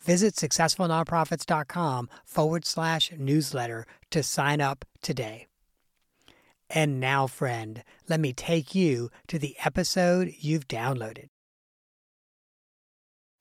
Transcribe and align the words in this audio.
Visit 0.00 0.34
successfulnonprofits.com 0.34 2.08
forward 2.24 2.64
slash 2.64 3.12
newsletter 3.18 3.84
to 4.10 4.22
sign 4.22 4.60
up 4.60 4.84
today. 5.02 5.46
And 6.70 7.00
now, 7.00 7.26
friend, 7.26 7.82
let 8.08 8.20
me 8.20 8.32
take 8.32 8.74
you 8.74 9.10
to 9.26 9.38
the 9.38 9.56
episode 9.64 10.34
you've 10.38 10.68
downloaded. 10.68 11.28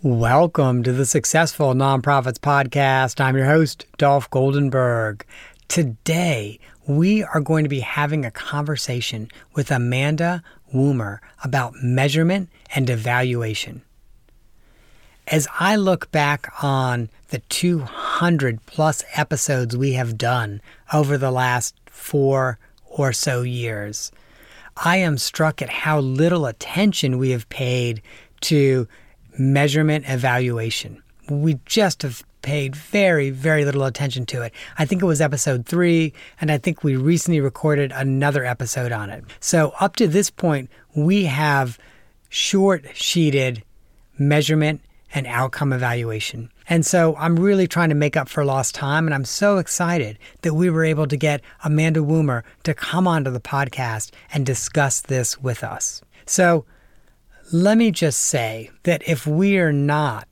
Welcome 0.03 0.83
to 0.83 0.93
the 0.93 1.07
Successful 1.07 1.73
Nonprofits 1.73 2.37
Podcast. 2.37 3.19
I'm 3.19 3.35
your 3.35 3.47
host, 3.47 3.87
Dolph 3.97 4.29
Goldenberg. 4.29 5.23
Today, 5.67 6.59
we 6.87 7.23
are 7.23 7.41
going 7.41 7.65
to 7.65 7.69
be 7.69 7.79
having 7.79 8.23
a 8.23 8.31
conversation 8.31 9.27
with 9.55 9.71
Amanda 9.71 10.43
Woomer 10.73 11.17
about 11.43 11.73
measurement 11.81 12.49
and 12.75 12.89
evaluation. 12.89 13.81
As 15.29 15.45
I 15.59 15.75
look 15.75 16.09
back 16.11 16.49
on 16.63 17.09
the 17.29 17.39
200 17.39 18.65
plus 18.65 19.03
episodes 19.13 19.75
we 19.75 19.91
have 19.93 20.17
done 20.17 20.61
over 20.93 21.17
the 21.17 21.31
last 21.31 21.75
four 21.85 22.57
or 22.85 23.11
so 23.11 23.41
years, 23.41 24.09
I 24.77 24.97
am 24.97 25.17
struck 25.17 25.61
at 25.61 25.69
how 25.69 25.99
little 25.99 26.45
attention 26.45 27.17
we 27.17 27.31
have 27.31 27.49
paid 27.49 28.01
to 28.41 28.87
measurement 29.37 30.05
evaluation. 30.07 31.03
We 31.29 31.59
just 31.65 32.03
have 32.03 32.23
paid 32.41 32.73
very, 32.73 33.29
very 33.29 33.65
little 33.65 33.83
attention 33.83 34.25
to 34.27 34.43
it. 34.43 34.53
I 34.77 34.85
think 34.85 35.01
it 35.01 35.05
was 35.05 35.19
episode 35.19 35.65
three, 35.65 36.13
and 36.39 36.49
I 36.49 36.57
think 36.57 36.85
we 36.85 36.95
recently 36.95 37.41
recorded 37.41 37.91
another 37.93 38.45
episode 38.45 38.93
on 38.93 39.09
it. 39.09 39.25
So, 39.41 39.73
up 39.81 39.97
to 39.97 40.07
this 40.07 40.29
point, 40.29 40.69
we 40.95 41.25
have 41.25 41.77
short 42.29 42.85
sheeted 42.95 43.61
measurement 44.17 44.79
and 45.13 45.25
outcome 45.27 45.73
evaluation. 45.73 46.51
And 46.69 46.85
so 46.85 47.15
I'm 47.17 47.39
really 47.39 47.67
trying 47.67 47.89
to 47.89 47.95
make 47.95 48.17
up 48.17 48.27
for 48.27 48.43
lost 48.43 48.75
time. 48.75 49.07
And 49.07 49.13
I'm 49.13 49.25
so 49.25 49.57
excited 49.57 50.19
that 50.41 50.53
we 50.53 50.69
were 50.69 50.83
able 50.83 51.07
to 51.07 51.17
get 51.17 51.41
Amanda 51.63 52.01
Woomer 52.01 52.43
to 52.63 52.73
come 52.73 53.07
onto 53.07 53.31
the 53.31 53.39
podcast 53.39 54.11
and 54.33 54.45
discuss 54.45 55.01
this 55.01 55.39
with 55.39 55.63
us. 55.63 56.01
So 56.25 56.65
let 57.53 57.77
me 57.77 57.91
just 57.91 58.19
say 58.19 58.69
that 58.83 59.07
if 59.07 59.25
we 59.25 59.57
are 59.57 59.71
not 59.71 60.27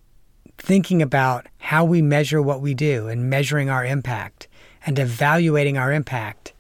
thinking 0.58 1.02
about 1.02 1.48
how 1.58 1.86
we 1.86 2.02
measure 2.02 2.42
what 2.42 2.62
we 2.62 2.74
do 2.74 3.08
and 3.08 3.30
measuring 3.30 3.70
our 3.70 3.86
impact 3.86 4.48
and 4.86 5.00
evaluating 5.00 5.78
our 5.78 5.94
impact, 5.94 6.54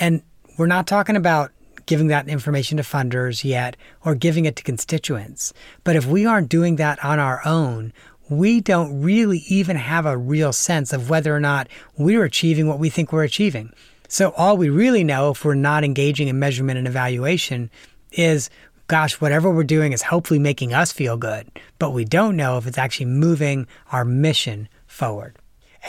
and 0.00 0.22
we're 0.56 0.66
not 0.66 0.86
talking 0.86 1.16
about 1.16 1.52
giving 1.86 2.08
that 2.08 2.28
information 2.28 2.76
to 2.76 2.82
funders 2.82 3.44
yet 3.44 3.76
or 4.04 4.14
giving 4.14 4.44
it 4.44 4.56
to 4.56 4.62
constituents. 4.62 5.52
But 5.82 5.96
if 5.96 6.06
we 6.06 6.26
aren't 6.26 6.48
doing 6.48 6.76
that 6.76 7.02
on 7.04 7.18
our 7.18 7.40
own, 7.44 7.92
we 8.28 8.60
don't 8.60 9.02
really 9.02 9.44
even 9.48 9.76
have 9.76 10.06
a 10.06 10.16
real 10.16 10.52
sense 10.52 10.92
of 10.92 11.10
whether 11.10 11.34
or 11.34 11.40
not 11.40 11.68
we're 11.96 12.24
achieving 12.24 12.66
what 12.66 12.78
we 12.78 12.88
think 12.88 13.12
we're 13.12 13.24
achieving. 13.24 13.72
So, 14.08 14.30
all 14.36 14.56
we 14.56 14.68
really 14.68 15.02
know 15.02 15.30
if 15.30 15.44
we're 15.44 15.54
not 15.54 15.84
engaging 15.84 16.28
in 16.28 16.38
measurement 16.38 16.78
and 16.78 16.86
evaluation 16.86 17.70
is 18.12 18.50
gosh, 18.86 19.20
whatever 19.20 19.50
we're 19.50 19.64
doing 19.64 19.92
is 19.92 20.02
hopefully 20.02 20.38
making 20.38 20.74
us 20.74 20.92
feel 20.92 21.16
good. 21.16 21.48
But 21.78 21.92
we 21.92 22.04
don't 22.04 22.36
know 22.36 22.58
if 22.58 22.66
it's 22.66 22.78
actually 22.78 23.06
moving 23.06 23.66
our 23.92 24.04
mission 24.04 24.68
forward. 24.86 25.36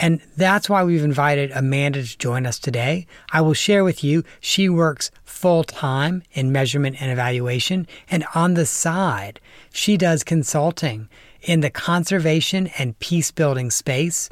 And 0.02 0.22
that's 0.36 0.70
why 0.70 0.84
we've 0.84 1.04
invited 1.04 1.52
Amanda 1.52 2.04
to 2.04 2.18
join 2.18 2.46
us 2.46 2.60
today. 2.60 3.08
I 3.32 3.42
will 3.42 3.54
share 3.54 3.84
with 3.84 4.04
you, 4.04 4.24
she 4.42 4.68
works 4.68 5.10
full 5.24 5.64
time 5.64 6.24
in 6.34 6.52
measurement 6.52 7.02
and 7.02 7.12
evaluation. 7.12 7.88
And 8.10 8.26
on 8.36 8.56
the 8.56 8.66
side, 8.66 9.40
she 9.72 9.96
does 9.96 10.24
consulting 10.24 11.08
in 11.42 11.62
the 11.62 11.70
conservation 11.70 12.68
and 12.78 13.00
peace 13.00 13.32
building 13.32 13.72
space 13.72 14.30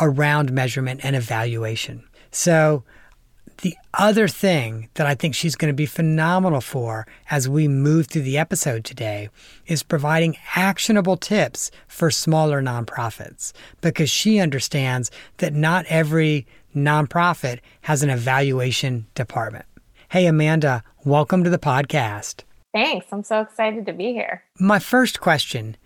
around 0.00 0.52
measurement 0.52 1.00
and 1.02 1.16
evaluation. 1.16 2.04
So 2.30 2.84
the 3.58 3.76
other 3.94 4.28
thing 4.28 4.88
that 4.94 5.06
I 5.06 5.14
think 5.14 5.34
she's 5.34 5.56
going 5.56 5.70
to 5.72 5.76
be 5.76 5.86
phenomenal 5.86 6.60
for 6.60 7.06
as 7.30 7.48
we 7.48 7.68
move 7.68 8.06
through 8.06 8.22
the 8.22 8.38
episode 8.38 8.84
today 8.84 9.28
is 9.66 9.82
providing 9.82 10.36
actionable 10.56 11.16
tips 11.16 11.70
for 11.86 12.10
smaller 12.10 12.62
nonprofits 12.62 13.52
because 13.80 14.10
she 14.10 14.38
understands 14.38 15.10
that 15.38 15.54
not 15.54 15.86
every 15.88 16.46
nonprofit 16.74 17.60
has 17.82 18.02
an 18.02 18.10
evaluation 18.10 19.06
department. 19.14 19.66
Hey, 20.10 20.26
Amanda, 20.26 20.82
welcome 21.04 21.44
to 21.44 21.50
the 21.50 21.58
podcast. 21.58 22.42
Thanks. 22.72 23.06
I'm 23.12 23.22
so 23.22 23.40
excited 23.40 23.86
to 23.86 23.92
be 23.92 24.12
here. 24.12 24.42
My 24.58 24.78
first 24.78 25.20
question 25.20 25.76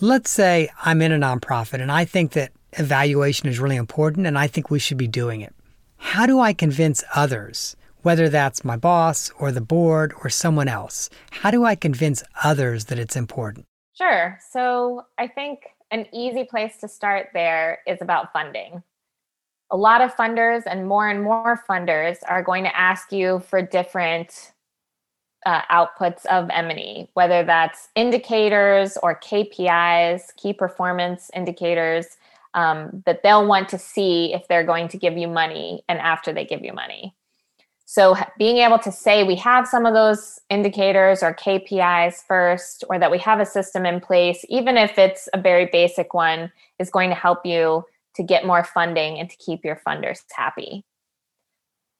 let's 0.00 0.30
say 0.30 0.68
I'm 0.84 1.02
in 1.02 1.12
a 1.12 1.18
nonprofit 1.18 1.80
and 1.80 1.90
I 1.90 2.04
think 2.04 2.32
that 2.32 2.52
evaluation 2.74 3.48
is 3.48 3.58
really 3.58 3.76
important 3.76 4.26
and 4.26 4.38
I 4.38 4.46
think 4.46 4.70
we 4.70 4.78
should 4.78 4.98
be 4.98 5.08
doing 5.08 5.40
it. 5.40 5.54
How 6.12 6.24
do 6.24 6.40
I 6.40 6.54
convince 6.54 7.04
others, 7.14 7.76
whether 8.00 8.30
that's 8.30 8.64
my 8.64 8.78
boss 8.78 9.30
or 9.38 9.52
the 9.52 9.60
board 9.60 10.14
or 10.22 10.30
someone 10.30 10.66
else? 10.66 11.10
How 11.30 11.50
do 11.50 11.66
I 11.66 11.74
convince 11.74 12.22
others 12.42 12.86
that 12.86 12.98
it's 12.98 13.14
important? 13.14 13.66
Sure. 13.92 14.38
So 14.50 15.04
I 15.18 15.28
think 15.28 15.66
an 15.90 16.06
easy 16.14 16.44
place 16.44 16.78
to 16.78 16.88
start 16.88 17.28
there 17.34 17.80
is 17.86 18.00
about 18.00 18.32
funding. 18.32 18.82
A 19.70 19.76
lot 19.76 20.00
of 20.00 20.16
funders 20.16 20.62
and 20.64 20.88
more 20.88 21.10
and 21.10 21.22
more 21.22 21.62
funders 21.68 22.16
are 22.26 22.42
going 22.42 22.64
to 22.64 22.74
ask 22.74 23.12
you 23.12 23.40
for 23.40 23.60
different 23.60 24.52
uh, 25.44 25.60
outputs 25.70 26.24
of 26.26 26.48
M&E, 26.48 27.10
whether 27.12 27.44
that's 27.44 27.90
indicators 27.94 28.96
or 29.02 29.20
KPIs, 29.20 30.34
key 30.36 30.54
performance 30.54 31.30
indicators 31.34 32.16
um, 32.54 33.02
that 33.06 33.22
they'll 33.22 33.46
want 33.46 33.68
to 33.70 33.78
see 33.78 34.32
if 34.34 34.46
they're 34.48 34.64
going 34.64 34.88
to 34.88 34.98
give 34.98 35.16
you 35.16 35.28
money 35.28 35.82
and 35.88 35.98
after 35.98 36.32
they 36.32 36.44
give 36.44 36.62
you 36.62 36.72
money. 36.72 37.14
So, 37.90 38.16
being 38.36 38.58
able 38.58 38.78
to 38.80 38.92
say 38.92 39.24
we 39.24 39.36
have 39.36 39.66
some 39.66 39.86
of 39.86 39.94
those 39.94 40.38
indicators 40.50 41.22
or 41.22 41.32
KPIs 41.32 42.22
first, 42.28 42.84
or 42.90 42.98
that 42.98 43.10
we 43.10 43.18
have 43.20 43.40
a 43.40 43.46
system 43.46 43.86
in 43.86 43.98
place, 44.00 44.44
even 44.50 44.76
if 44.76 44.98
it's 44.98 45.26
a 45.32 45.40
very 45.40 45.70
basic 45.72 46.12
one, 46.12 46.52
is 46.78 46.90
going 46.90 47.08
to 47.08 47.16
help 47.16 47.46
you 47.46 47.84
to 48.16 48.22
get 48.22 48.44
more 48.44 48.62
funding 48.62 49.18
and 49.18 49.30
to 49.30 49.36
keep 49.38 49.64
your 49.64 49.80
funders 49.86 50.20
happy. 50.32 50.84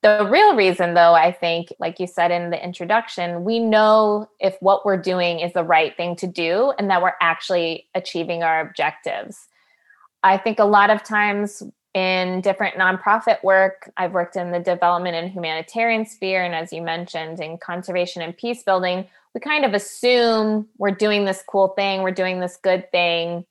The 0.03 0.29
real 0.31 0.55
reason, 0.55 0.95
though, 0.95 1.15
I 1.15 1.33
think, 1.33 1.73
like 1.81 1.99
you 1.99 2.07
said 2.07 2.31
in 2.31 2.51
the 2.51 2.63
introduction, 2.63 3.43
we 3.43 3.59
know 3.59 4.29
if 4.39 4.57
what 4.61 4.85
we're 4.85 5.01
doing 5.01 5.41
is 5.41 5.53
the 5.55 5.65
right 5.65 5.97
thing 5.97 6.15
to 6.17 6.27
do 6.27 6.73
and 6.79 6.89
that 6.91 7.03
we're 7.03 7.15
actually 7.21 7.89
achieving 7.95 8.43
our 8.43 8.61
objectives. 8.61 9.49
I 10.23 10.37
think 10.37 10.59
a 10.59 10.65
lot 10.65 10.91
of 10.91 11.03
times 11.03 11.63
in 11.95 12.41
different 12.43 12.77
nonprofit 12.77 13.43
work, 13.43 13.91
I've 13.97 14.13
worked 14.13 14.37
in 14.37 14.53
the 14.53 14.61
development 14.61 15.17
and 15.17 15.31
humanitarian 15.31 16.07
sphere, 16.07 16.45
and 16.45 16.55
as 16.55 16.73
you 16.73 16.83
mentioned, 16.83 17.41
in 17.41 17.59
conservation 17.59 18.23
and 18.23 18.37
peace 18.37 18.63
building, 18.63 19.07
we 19.35 19.41
kind 19.41 19.65
of 19.65 19.75
assume 19.75 20.69
we're 20.79 20.91
doing 20.91 21.25
this 21.25 21.43
cool 21.49 21.69
thing, 21.69 22.03
we're 22.03 22.11
doing 22.11 22.41
this 22.41 22.57
good 22.63 22.91
thing. 22.93 23.45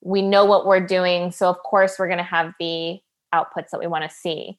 We 0.00 0.22
know 0.22 0.44
what 0.44 0.66
we're 0.66 0.84
doing, 0.84 1.30
so 1.30 1.48
of 1.48 1.58
course 1.58 1.96
we're 1.98 2.08
going 2.08 2.18
to 2.18 2.24
have 2.24 2.52
the 2.58 3.00
outputs 3.34 3.70
that 3.70 3.80
we 3.80 3.86
want 3.86 4.08
to 4.08 4.14
see. 4.14 4.58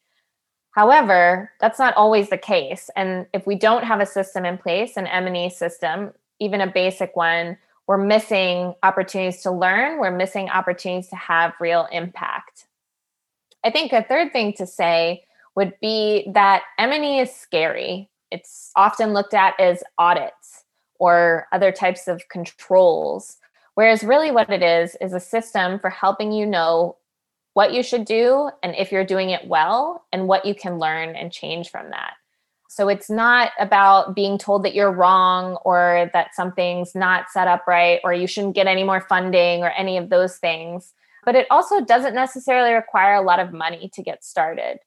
However, 0.72 1.52
that's 1.60 1.80
not 1.80 1.96
always 1.96 2.30
the 2.30 2.38
case. 2.38 2.90
And 2.96 3.28
if 3.34 3.46
we 3.46 3.56
don't 3.56 3.84
have 3.84 4.00
a 4.00 4.06
system 4.06 4.46
in 4.46 4.58
place, 4.58 4.98
an 4.98 5.06
M&E 5.06 5.50
system, 5.50 6.12
even 6.40 6.62
a 6.62 6.68
basic 6.68 7.16
one, 7.16 7.58
we're 7.88 8.04
missing 8.04 8.76
opportunities 8.84 9.42
to 9.42 9.52
learn, 9.52 10.00
we're 10.00 10.16
missing 10.16 10.50
opportunities 10.50 11.10
to 11.10 11.16
have 11.16 11.54
real 11.60 11.88
impact. 11.92 12.68
I 13.64 13.72
think 13.72 13.92
a 13.94 14.04
third 14.04 14.32
thing 14.32 14.54
to 14.54 14.66
say 14.66 15.24
would 15.56 15.74
be 15.82 16.30
that 16.34 16.64
M&E 16.80 17.20
is 17.20 17.34
scary. 17.34 18.10
It's 18.32 18.72
often 18.76 19.14
looked 19.14 19.34
at 19.34 19.60
as 19.60 19.84
audits 19.98 20.64
or 21.00 21.48
other 21.52 21.72
types 21.72 22.08
of 22.08 22.28
controls, 22.30 23.38
whereas 23.76 24.04
really 24.04 24.32
what 24.32 24.50
it 24.50 24.64
is 24.64 24.96
is 25.02 25.14
a 25.14 25.20
system 25.20 25.80
for 25.80 25.90
helping 25.90 26.32
you 26.32 26.46
know 26.46 26.98
what 27.54 27.74
you 27.74 27.84
should 27.84 28.06
do 28.06 28.50
and 28.64 28.76
if 28.76 28.92
you're 28.92 29.06
doing 29.06 29.30
it 29.30 29.48
well 29.48 30.06
and 30.12 30.28
what 30.28 30.46
you 30.46 30.56
can 30.56 30.80
learn 30.80 31.16
and 31.16 31.32
change 31.32 31.70
from 31.70 31.90
that. 31.92 32.14
So 32.74 32.88
it's 32.88 33.08
not 33.08 33.52
about 33.60 34.16
being 34.16 34.40
told 34.40 34.66
that 34.66 34.74
you're 34.74 34.92
wrong 34.92 35.58
or 35.64 36.10
that 36.12 36.34
something's 36.34 36.96
not 36.96 37.30
set 37.30 37.48
up 37.48 37.68
right 37.68 38.00
or 38.04 38.16
you 38.16 38.26
shouldn't 38.26 38.56
get 38.56 38.66
any 38.66 38.84
more 38.84 39.02
funding 39.02 39.62
or 39.62 39.70
any 39.70 39.96
of 39.96 40.10
those 40.10 40.38
things. 40.38 40.92
But 41.24 41.36
it 41.36 41.46
also 41.52 41.86
doesn't 41.86 42.16
necessarily 42.16 42.74
require 42.74 43.14
a 43.14 43.22
lot 43.22 43.40
of 43.40 43.54
money 43.54 43.92
to 43.94 44.02
get 44.02 44.24
started. 44.24 44.80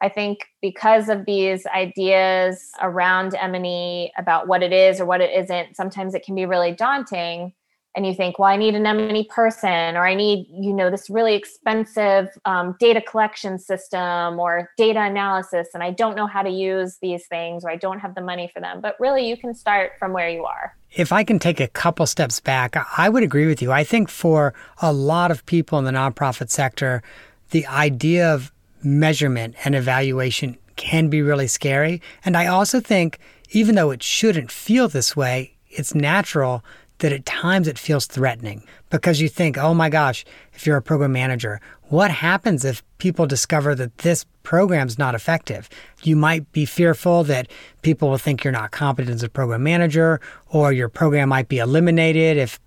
I 0.00 0.08
think 0.08 0.46
because 0.60 1.08
of 1.08 1.26
these 1.26 1.66
ideas 1.66 2.70
around 2.80 3.34
M&E 3.34 4.12
about 4.16 4.46
what 4.46 4.62
it 4.62 4.72
is 4.72 5.00
or 5.00 5.04
what 5.04 5.20
it 5.20 5.36
isn't, 5.36 5.74
sometimes 5.74 6.14
it 6.14 6.24
can 6.24 6.36
be 6.36 6.46
really 6.46 6.70
daunting 6.70 7.54
and 7.94 8.06
you 8.06 8.14
think 8.14 8.38
well 8.38 8.48
i 8.48 8.56
need 8.56 8.74
an 8.74 8.86
m&e 8.86 9.24
person 9.24 9.96
or 9.96 10.06
i 10.06 10.14
need 10.14 10.46
you 10.50 10.72
know 10.72 10.90
this 10.90 11.10
really 11.10 11.34
expensive 11.34 12.28
um, 12.44 12.76
data 12.78 13.00
collection 13.00 13.58
system 13.58 14.38
or 14.38 14.70
data 14.76 15.00
analysis 15.00 15.68
and 15.74 15.82
i 15.82 15.90
don't 15.90 16.16
know 16.16 16.26
how 16.26 16.42
to 16.42 16.50
use 16.50 16.98
these 17.02 17.26
things 17.26 17.64
or 17.64 17.70
i 17.70 17.76
don't 17.76 17.98
have 17.98 18.14
the 18.14 18.20
money 18.20 18.50
for 18.52 18.60
them. 18.60 18.80
But 18.80 18.96
really 18.98 19.28
you 19.28 19.36
can 19.36 19.54
start 19.54 19.92
from 19.98 20.12
where 20.12 20.28
you 20.28 20.44
are. 20.44 20.76
If 20.92 21.12
i 21.12 21.24
can 21.24 21.38
take 21.38 21.60
a 21.60 21.68
couple 21.68 22.06
steps 22.06 22.40
back 22.40 22.76
i 22.98 23.08
would 23.08 23.22
agree 23.22 23.46
with 23.46 23.62
you. 23.62 23.72
I 23.72 23.84
think 23.84 24.08
for 24.08 24.54
a 24.80 24.92
lot 24.92 25.30
of 25.30 25.44
people 25.46 25.78
in 25.78 25.84
the 25.84 25.92
nonprofit 25.92 26.50
sector 26.50 27.02
the 27.50 27.66
idea 27.66 28.32
of 28.32 28.52
measurement 28.82 29.54
and 29.64 29.74
evaluation 29.74 30.56
can 30.76 31.08
be 31.08 31.22
really 31.22 31.46
scary. 31.46 32.00
And 32.24 32.36
i 32.36 32.46
also 32.46 32.80
think 32.80 33.18
even 33.50 33.74
though 33.74 33.90
it 33.90 34.02
shouldn't 34.02 34.50
feel 34.50 34.88
this 34.88 35.14
way 35.14 35.52
it's 35.72 35.94
natural 35.94 36.64
that 37.02 37.12
at 37.12 37.26
times 37.26 37.66
it 37.66 37.78
feels 37.78 38.06
threatening 38.06 38.62
because 38.88 39.20
you 39.20 39.28
think, 39.28 39.58
oh 39.58 39.74
my 39.74 39.88
gosh, 39.88 40.24
if 40.54 40.66
you're 40.66 40.76
a 40.76 40.82
program 40.82 41.12
manager, 41.12 41.60
what 41.88 42.12
happens 42.12 42.64
if 42.64 42.80
people 42.98 43.26
discover 43.26 43.74
that 43.74 43.98
this 43.98 44.24
program's 44.44 44.98
not 44.98 45.16
effective? 45.16 45.68
You 46.04 46.14
might 46.14 46.50
be 46.52 46.64
fearful 46.64 47.24
that 47.24 47.48
people 47.82 48.08
will 48.08 48.18
think 48.18 48.44
you're 48.44 48.52
not 48.52 48.70
competent 48.70 49.16
as 49.16 49.24
a 49.24 49.28
program 49.28 49.64
manager, 49.64 50.20
or 50.48 50.72
your 50.72 50.88
program 50.88 51.28
might 51.28 51.48
be 51.48 51.58
eliminated 51.58 52.36
if 52.36 52.60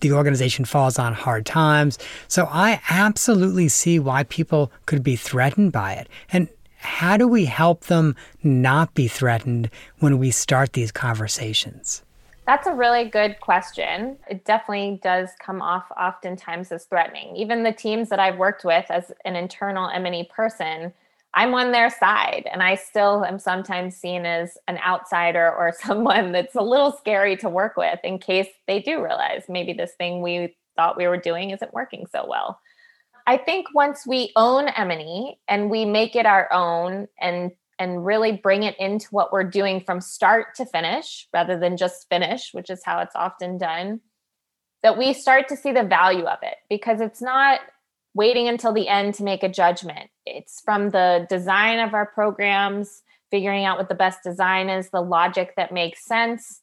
the 0.00 0.12
organization 0.12 0.66
falls 0.66 0.98
on 0.98 1.14
hard 1.14 1.46
times. 1.46 1.98
So 2.28 2.46
I 2.50 2.82
absolutely 2.90 3.68
see 3.68 3.98
why 3.98 4.24
people 4.24 4.70
could 4.84 5.02
be 5.02 5.16
threatened 5.16 5.72
by 5.72 5.94
it. 5.94 6.08
And 6.30 6.48
how 6.76 7.16
do 7.16 7.26
we 7.26 7.46
help 7.46 7.84
them 7.84 8.16
not 8.42 8.92
be 8.92 9.08
threatened 9.08 9.70
when 9.98 10.18
we 10.18 10.30
start 10.30 10.74
these 10.74 10.92
conversations? 10.92 12.02
That's 12.48 12.66
a 12.66 12.72
really 12.72 13.04
good 13.04 13.40
question. 13.40 14.16
It 14.26 14.46
definitely 14.46 15.00
does 15.02 15.28
come 15.38 15.60
off 15.60 15.84
oftentimes 16.00 16.72
as 16.72 16.86
threatening. 16.86 17.36
Even 17.36 17.62
the 17.62 17.72
teams 17.72 18.08
that 18.08 18.18
I've 18.18 18.38
worked 18.38 18.64
with 18.64 18.86
as 18.88 19.12
an 19.26 19.36
internal 19.36 19.90
M&E 19.90 20.30
person, 20.34 20.94
I'm 21.34 21.52
on 21.52 21.72
their 21.72 21.90
side 21.90 22.48
and 22.50 22.62
I 22.62 22.76
still 22.76 23.22
am 23.22 23.38
sometimes 23.38 23.98
seen 23.98 24.24
as 24.24 24.56
an 24.66 24.78
outsider 24.78 25.54
or 25.58 25.74
someone 25.78 26.32
that's 26.32 26.54
a 26.54 26.62
little 26.62 26.90
scary 26.90 27.36
to 27.36 27.50
work 27.50 27.76
with 27.76 27.98
in 28.02 28.18
case 28.18 28.48
they 28.66 28.80
do 28.80 29.04
realize 29.04 29.42
maybe 29.50 29.74
this 29.74 29.92
thing 29.98 30.22
we 30.22 30.56
thought 30.74 30.96
we 30.96 31.06
were 31.06 31.18
doing 31.18 31.50
isn't 31.50 31.74
working 31.74 32.06
so 32.10 32.24
well. 32.26 32.58
I 33.26 33.36
think 33.36 33.66
once 33.74 34.06
we 34.06 34.32
own 34.36 34.68
M&E 34.68 35.38
and 35.48 35.68
we 35.68 35.84
make 35.84 36.16
it 36.16 36.24
our 36.24 36.50
own 36.50 37.08
and 37.20 37.52
and 37.78 38.04
really 38.04 38.32
bring 38.32 38.62
it 38.62 38.78
into 38.78 39.06
what 39.10 39.32
we're 39.32 39.44
doing 39.44 39.80
from 39.80 40.00
start 40.00 40.54
to 40.56 40.66
finish 40.66 41.28
rather 41.32 41.58
than 41.58 41.76
just 41.76 42.08
finish, 42.08 42.50
which 42.52 42.70
is 42.70 42.82
how 42.84 43.00
it's 43.00 43.14
often 43.14 43.58
done, 43.58 44.00
that 44.82 44.98
we 44.98 45.12
start 45.12 45.48
to 45.48 45.56
see 45.56 45.72
the 45.72 45.84
value 45.84 46.24
of 46.24 46.38
it 46.42 46.56
because 46.68 47.00
it's 47.00 47.22
not 47.22 47.60
waiting 48.14 48.48
until 48.48 48.72
the 48.72 48.88
end 48.88 49.14
to 49.14 49.22
make 49.22 49.42
a 49.42 49.48
judgment. 49.48 50.10
It's 50.26 50.60
from 50.64 50.90
the 50.90 51.26
design 51.28 51.78
of 51.78 51.94
our 51.94 52.06
programs, 52.06 53.02
figuring 53.30 53.64
out 53.64 53.78
what 53.78 53.88
the 53.88 53.94
best 53.94 54.20
design 54.24 54.68
is, 54.68 54.90
the 54.90 55.00
logic 55.00 55.54
that 55.56 55.72
makes 55.72 56.04
sense, 56.04 56.62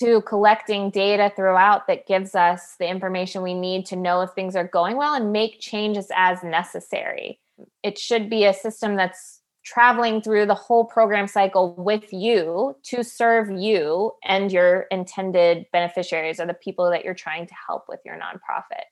to 0.00 0.22
collecting 0.22 0.90
data 0.90 1.32
throughout 1.34 1.86
that 1.86 2.06
gives 2.06 2.34
us 2.34 2.74
the 2.78 2.88
information 2.88 3.42
we 3.42 3.54
need 3.54 3.86
to 3.86 3.96
know 3.96 4.22
if 4.22 4.30
things 4.30 4.56
are 4.56 4.66
going 4.66 4.96
well 4.96 5.14
and 5.14 5.32
make 5.32 5.60
changes 5.60 6.08
as 6.14 6.42
necessary. 6.42 7.38
It 7.82 7.98
should 7.98 8.28
be 8.28 8.44
a 8.44 8.54
system 8.54 8.96
that's 8.96 9.41
traveling 9.64 10.20
through 10.20 10.46
the 10.46 10.54
whole 10.54 10.84
program 10.84 11.26
cycle 11.26 11.74
with 11.76 12.12
you 12.12 12.76
to 12.82 13.02
serve 13.02 13.50
you 13.50 14.12
and 14.24 14.50
your 14.50 14.82
intended 14.90 15.66
beneficiaries 15.72 16.40
or 16.40 16.46
the 16.46 16.54
people 16.54 16.90
that 16.90 17.04
you're 17.04 17.14
trying 17.14 17.46
to 17.46 17.54
help 17.66 17.84
with 17.88 18.00
your 18.04 18.16
nonprofit. 18.16 18.84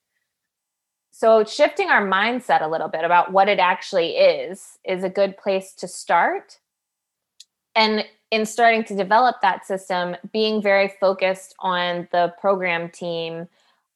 So, 1.10 1.44
shifting 1.44 1.88
our 1.88 2.06
mindset 2.06 2.62
a 2.62 2.68
little 2.68 2.88
bit 2.88 3.04
about 3.04 3.32
what 3.32 3.48
it 3.48 3.58
actually 3.58 4.12
is 4.16 4.78
is 4.84 5.02
a 5.02 5.10
good 5.10 5.36
place 5.36 5.74
to 5.74 5.88
start. 5.88 6.60
And 7.74 8.04
in 8.30 8.46
starting 8.46 8.84
to 8.84 8.96
develop 8.96 9.36
that 9.42 9.66
system, 9.66 10.16
being 10.32 10.62
very 10.62 10.92
focused 11.00 11.54
on 11.58 12.08
the 12.12 12.32
program 12.40 12.90
team 12.90 13.48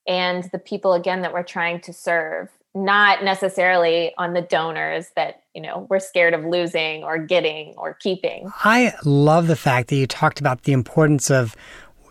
and 0.06 0.48
the 0.52 0.58
people, 0.58 0.92
again, 0.94 1.22
that 1.22 1.32
we're 1.32 1.44
trying 1.44 1.80
to 1.82 1.92
serve 1.92 2.50
not 2.74 3.22
necessarily 3.22 4.12
on 4.18 4.32
the 4.32 4.42
donors 4.42 5.06
that 5.14 5.42
you 5.54 5.62
know 5.62 5.86
we're 5.88 6.00
scared 6.00 6.34
of 6.34 6.44
losing 6.44 7.04
or 7.04 7.18
getting 7.18 7.74
or 7.76 7.94
keeping. 7.94 8.50
I 8.64 8.94
love 9.04 9.46
the 9.46 9.56
fact 9.56 9.88
that 9.88 9.96
you 9.96 10.06
talked 10.06 10.40
about 10.40 10.62
the 10.62 10.72
importance 10.72 11.30
of 11.30 11.56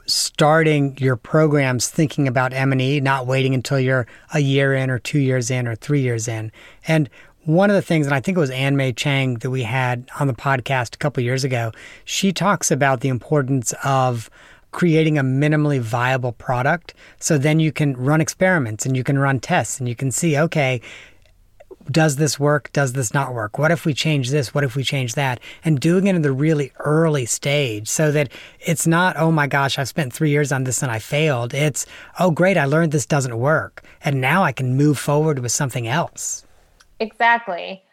starting 0.06 0.98
your 0.98 1.16
programs 1.16 1.88
thinking 1.88 2.28
about 2.28 2.52
m&e 2.54 3.00
not 3.00 3.26
waiting 3.26 3.54
until 3.54 3.80
you're 3.80 4.06
a 4.34 4.40
year 4.40 4.74
in 4.74 4.90
or 4.90 5.00
two 5.00 5.20
years 5.20 5.50
in 5.50 5.66
or 5.66 5.76
three 5.76 6.02
years 6.02 6.28
in. 6.28 6.52
And 6.88 7.10
one 7.46 7.70
of 7.70 7.76
the 7.76 7.82
things, 7.82 8.06
and 8.06 8.16
I 8.16 8.22
think 8.22 8.38
it 8.38 8.40
was 8.40 8.50
Ann 8.52 8.78
Mei 8.78 8.94
Chang 8.94 9.36
that 9.36 9.50
we 9.50 9.64
had 9.64 10.10
on 10.20 10.28
the 10.28 10.34
podcast 10.34 10.96
a 10.96 10.98
couple 10.98 11.24
years 11.24 11.44
ago, 11.44 11.72
she 12.06 12.32
talks 12.32 12.72
about 12.72 13.02
the 13.02 13.10
importance 13.10 13.74
of 13.84 14.30
creating 14.74 15.18
a 15.18 15.24
minimally 15.24 15.80
viable 15.80 16.34
product. 16.34 16.94
So 17.20 17.38
then 17.38 17.62
you 17.62 17.72
can 17.72 17.96
run 17.96 18.20
experiments 18.20 18.86
and 18.86 18.98
you 18.98 19.04
can 19.04 19.18
run 19.18 19.40
tests 19.40 19.80
and 19.80 19.88
you 19.88 19.96
can 19.96 20.12
see, 20.12 20.38
okay, 20.38 20.82
does 21.92 22.16
this 22.16 22.40
work? 22.40 22.72
Does 22.74 22.94
this 22.94 23.14
not 23.14 23.34
work? 23.34 23.58
What 23.58 23.72
if 23.72 23.86
we 23.86 23.94
change 23.94 24.30
this? 24.30 24.54
What 24.54 24.64
if 24.64 24.76
we 24.76 24.84
change 24.84 25.16
that? 25.16 25.40
And 25.64 25.80
doing 25.80 26.08
it 26.08 26.16
in 26.16 26.22
the 26.22 26.32
really 26.32 26.72
early 26.80 27.26
stage 27.26 27.88
so 27.88 28.12
that 28.12 28.30
it's 28.62 28.88
not, 28.88 29.18
oh 29.18 29.32
my 29.32 29.48
gosh, 29.48 29.78
I've 29.78 29.90
spent 29.90 30.14
three 30.14 30.30
years 30.30 30.52
on 30.52 30.64
this 30.64 30.82
and 30.82 30.92
I 30.92 31.00
failed. 31.00 31.54
It's, 31.54 31.86
oh 32.20 32.32
great, 32.32 32.58
I 32.58 32.66
learned 32.66 32.92
this 32.92 33.06
doesn't 33.06 33.38
work. 33.38 33.84
And 34.02 34.22
now 34.22 34.44
I 34.44 34.52
can 34.52 34.76
move 34.76 34.98
forward 34.98 35.40
with 35.40 35.52
something 35.52 35.88
else. 35.88 36.46
Exactly. 37.00 37.84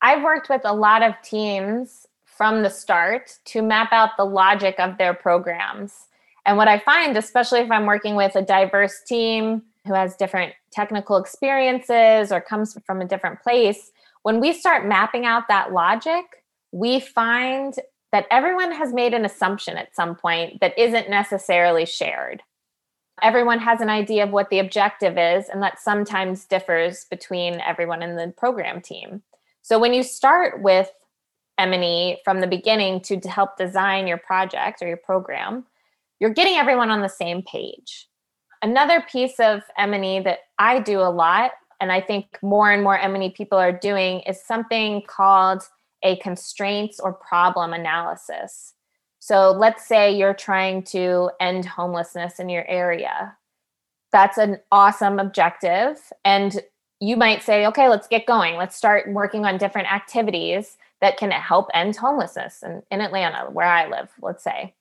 I've 0.00 0.22
worked 0.22 0.48
with 0.48 0.62
a 0.64 0.72
lot 0.72 1.02
of 1.02 1.14
teams 1.22 2.06
from 2.24 2.62
the 2.62 2.70
start 2.70 3.38
to 3.46 3.62
map 3.62 3.92
out 3.92 4.16
the 4.16 4.24
logic 4.24 4.76
of 4.78 4.96
their 4.96 5.12
programs 5.12 6.06
and 6.46 6.56
what 6.56 6.68
I 6.68 6.78
find, 6.78 7.16
especially 7.16 7.60
if 7.60 7.70
I'm 7.70 7.86
working 7.86 8.16
with 8.16 8.34
a 8.36 8.42
diverse 8.42 9.02
team 9.06 9.62
who 9.86 9.94
has 9.94 10.16
different 10.16 10.52
technical 10.72 11.16
experiences 11.16 12.32
or 12.32 12.40
comes 12.40 12.76
from 12.84 13.00
a 13.00 13.06
different 13.06 13.42
place, 13.42 13.90
when 14.22 14.40
we 14.40 14.52
start 14.52 14.86
mapping 14.86 15.24
out 15.24 15.48
that 15.48 15.72
logic, 15.72 16.24
we 16.72 17.00
find 17.00 17.74
that 18.12 18.26
everyone 18.30 18.72
has 18.72 18.92
made 18.92 19.14
an 19.14 19.24
assumption 19.24 19.76
at 19.76 19.94
some 19.94 20.14
point 20.14 20.60
that 20.60 20.78
isn't 20.78 21.08
necessarily 21.08 21.86
shared. 21.86 22.42
Everyone 23.22 23.58
has 23.58 23.80
an 23.80 23.90
idea 23.90 24.24
of 24.24 24.30
what 24.30 24.50
the 24.50 24.58
objective 24.58 25.18
is, 25.18 25.48
and 25.48 25.62
that 25.62 25.80
sometimes 25.80 26.46
differs 26.46 27.04
between 27.04 27.60
everyone 27.60 28.02
in 28.02 28.16
the 28.16 28.32
program 28.36 28.80
team. 28.80 29.22
So 29.62 29.78
when 29.78 29.92
you 29.92 30.02
start 30.02 30.62
with 30.62 30.90
M&E 31.58 32.18
from 32.24 32.40
the 32.40 32.46
beginning 32.46 33.00
to, 33.02 33.20
to 33.20 33.28
help 33.28 33.56
design 33.56 34.06
your 34.06 34.16
project 34.16 34.82
or 34.82 34.88
your 34.88 34.96
program, 34.96 35.66
you're 36.20 36.30
getting 36.30 36.54
everyone 36.54 36.90
on 36.90 37.00
the 37.00 37.08
same 37.08 37.42
page. 37.42 38.06
Another 38.62 39.02
piece 39.10 39.40
of 39.40 39.62
M&E 39.78 40.20
that 40.20 40.40
I 40.58 40.80
do 40.80 41.00
a 41.00 41.10
lot 41.10 41.52
and 41.80 41.90
I 41.90 42.00
think 42.00 42.38
more 42.42 42.70
and 42.70 42.82
more 42.82 42.98
M&E 42.98 43.30
people 43.30 43.58
are 43.58 43.72
doing 43.72 44.20
is 44.20 44.44
something 44.44 45.02
called 45.06 45.62
a 46.02 46.16
constraints 46.16 47.00
or 47.00 47.14
problem 47.14 47.72
analysis. 47.72 48.74
So 49.18 49.50
let's 49.50 49.86
say 49.86 50.14
you're 50.14 50.34
trying 50.34 50.82
to 50.84 51.30
end 51.40 51.64
homelessness 51.64 52.38
in 52.38 52.48
your 52.48 52.66
area. 52.68 53.36
That's 54.12 54.38
an 54.38 54.58
awesome 54.72 55.18
objective. 55.18 55.98
And 56.24 56.60
you 57.00 57.16
might 57.16 57.42
say, 57.42 57.66
okay, 57.66 57.88
let's 57.88 58.08
get 58.08 58.26
going. 58.26 58.56
Let's 58.56 58.76
start 58.76 59.10
working 59.10 59.46
on 59.46 59.56
different 59.56 59.92
activities 59.92 60.76
that 61.00 61.16
can 61.16 61.30
help 61.30 61.68
end 61.72 61.96
homelessness 61.96 62.62
in, 62.62 62.82
in 62.90 63.00
Atlanta, 63.00 63.50
where 63.50 63.66
I 63.66 63.88
live, 63.88 64.10
let's 64.20 64.44
say. 64.44 64.74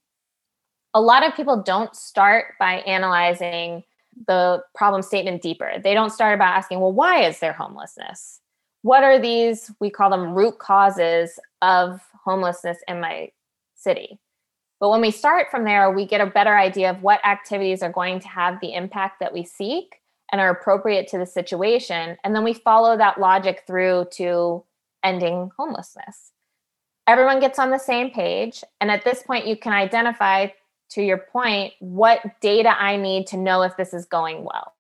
A 0.93 1.01
lot 1.01 1.25
of 1.25 1.35
people 1.35 1.61
don't 1.61 1.95
start 1.95 2.55
by 2.59 2.75
analyzing 2.79 3.83
the 4.27 4.63
problem 4.75 5.01
statement 5.01 5.41
deeper. 5.41 5.73
They 5.83 5.93
don't 5.93 6.09
start 6.09 6.39
by 6.39 6.45
asking, 6.45 6.79
well, 6.79 6.91
why 6.91 7.23
is 7.23 7.39
there 7.39 7.53
homelessness? 7.53 8.41
What 8.81 9.03
are 9.03 9.19
these, 9.19 9.71
we 9.79 9.89
call 9.89 10.09
them 10.09 10.33
root 10.33 10.57
causes 10.59 11.39
of 11.61 12.01
homelessness 12.23 12.77
in 12.87 12.99
my 12.99 13.29
city? 13.75 14.19
But 14.79 14.89
when 14.89 15.01
we 15.01 15.11
start 15.11 15.47
from 15.51 15.65
there, 15.65 15.91
we 15.91 16.05
get 16.05 16.21
a 16.21 16.25
better 16.25 16.57
idea 16.57 16.89
of 16.89 17.03
what 17.03 17.23
activities 17.25 17.83
are 17.83 17.91
going 17.91 18.19
to 18.21 18.27
have 18.29 18.59
the 18.61 18.73
impact 18.73 19.19
that 19.19 19.33
we 19.33 19.43
seek 19.43 20.01
and 20.31 20.39
are 20.39 20.49
appropriate 20.49 21.07
to 21.09 21.17
the 21.17 21.25
situation. 21.25 22.17
And 22.23 22.33
then 22.33 22.43
we 22.43 22.53
follow 22.53 22.97
that 22.97 23.19
logic 23.19 23.63
through 23.67 24.05
to 24.13 24.63
ending 25.03 25.51
homelessness. 25.57 26.31
Everyone 27.07 27.39
gets 27.39 27.59
on 27.59 27.71
the 27.71 27.77
same 27.77 28.11
page. 28.11 28.63
And 28.79 28.89
at 28.89 29.03
this 29.03 29.23
point, 29.23 29.47
you 29.47 29.57
can 29.57 29.73
identify, 29.73 30.47
to 30.89 31.01
your 31.01 31.17
point, 31.17 31.73
what 31.79 32.21
data 32.41 32.75
I 32.77 32.97
need 32.97 33.27
to 33.27 33.37
know 33.37 33.61
if 33.61 33.77
this 33.77 33.93
is 33.93 34.05
going 34.05 34.43
well. 34.43 34.73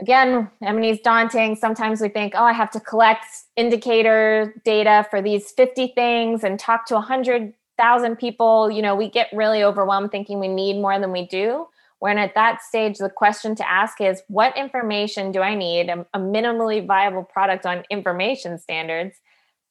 Again, 0.00 0.48
I 0.62 0.72
mean, 0.72 0.98
daunting. 1.02 1.56
Sometimes 1.56 2.00
we 2.00 2.08
think, 2.08 2.34
oh, 2.36 2.44
I 2.44 2.52
have 2.52 2.70
to 2.70 2.80
collect 2.80 3.24
indicator 3.56 4.54
data 4.64 5.04
for 5.10 5.20
these 5.20 5.50
50 5.50 5.88
things 5.96 6.44
and 6.44 6.58
talk 6.58 6.86
to 6.86 6.94
100 6.94 7.52
thousand 7.78 8.16
people, 8.16 8.70
you 8.70 8.82
know, 8.82 8.94
we 8.94 9.08
get 9.08 9.28
really 9.32 9.62
overwhelmed 9.62 10.10
thinking 10.10 10.38
we 10.38 10.48
need 10.48 10.74
more 10.74 10.98
than 10.98 11.12
we 11.12 11.26
do. 11.26 11.66
When 12.00 12.18
at 12.18 12.34
that 12.34 12.60
stage, 12.60 12.98
the 12.98 13.08
question 13.08 13.54
to 13.56 13.68
ask 13.68 14.00
is 14.00 14.22
what 14.28 14.56
information 14.56 15.32
do 15.32 15.40
I 15.40 15.54
need, 15.54 15.88
a 15.88 16.18
minimally 16.18 16.86
viable 16.86 17.24
product 17.24 17.64
on 17.64 17.84
information 17.90 18.58
standards, 18.58 19.16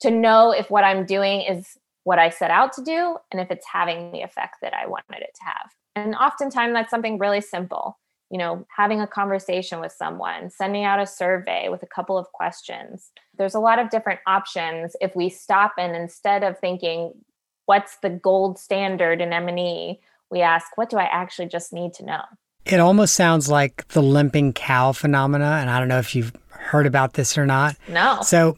to 0.01 0.11
know 0.11 0.51
if 0.51 0.69
what 0.69 0.83
I'm 0.83 1.05
doing 1.05 1.41
is 1.41 1.77
what 2.07 2.19
I 2.19 2.29
set 2.29 2.51
out 2.51 2.71
to 2.71 2.81
do 2.81 3.17
and 3.33 3.41
if 3.41 3.51
it's 3.51 3.65
having 3.67 4.13
the 4.13 4.21
effect 4.21 4.59
that 4.61 4.73
I 4.73 4.87
wanted 4.87 5.19
it 5.19 5.35
to 5.35 5.43
have. 5.43 5.71
And 5.93 6.15
oftentimes 6.15 6.71
that's 6.73 6.89
something 6.89 7.19
really 7.19 7.41
simple. 7.41 7.99
You 8.29 8.37
know, 8.37 8.65
having 8.73 9.01
a 9.01 9.07
conversation 9.07 9.81
with 9.81 9.91
someone, 9.91 10.49
sending 10.49 10.85
out 10.85 11.01
a 11.01 11.05
survey 11.05 11.67
with 11.67 11.83
a 11.83 11.87
couple 11.87 12.17
of 12.17 12.31
questions. 12.31 13.11
There's 13.37 13.55
a 13.55 13.59
lot 13.59 13.77
of 13.77 13.89
different 13.89 14.21
options 14.25 14.95
if 15.01 15.17
we 15.17 15.27
stop 15.27 15.73
and 15.77 15.97
instead 15.97 16.43
of 16.43 16.57
thinking, 16.59 17.11
what's 17.65 17.97
the 17.97 18.09
gold 18.09 18.57
standard 18.57 19.19
in 19.19 19.33
M&E, 19.33 19.99
we 20.31 20.41
ask, 20.41 20.77
what 20.77 20.89
do 20.89 20.95
I 20.95 21.09
actually 21.11 21.49
just 21.49 21.73
need 21.73 21.93
to 21.95 22.05
know? 22.05 22.21
It 22.63 22.79
almost 22.79 23.15
sounds 23.15 23.49
like 23.49 23.85
the 23.89 24.01
limping 24.01 24.53
cow 24.53 24.93
phenomena. 24.93 25.57
And 25.59 25.69
I 25.69 25.77
don't 25.77 25.89
know 25.89 25.99
if 25.99 26.15
you've 26.15 26.31
heard 26.51 26.85
about 26.85 27.15
this 27.15 27.37
or 27.37 27.45
not. 27.45 27.75
No. 27.89 28.19
So 28.21 28.57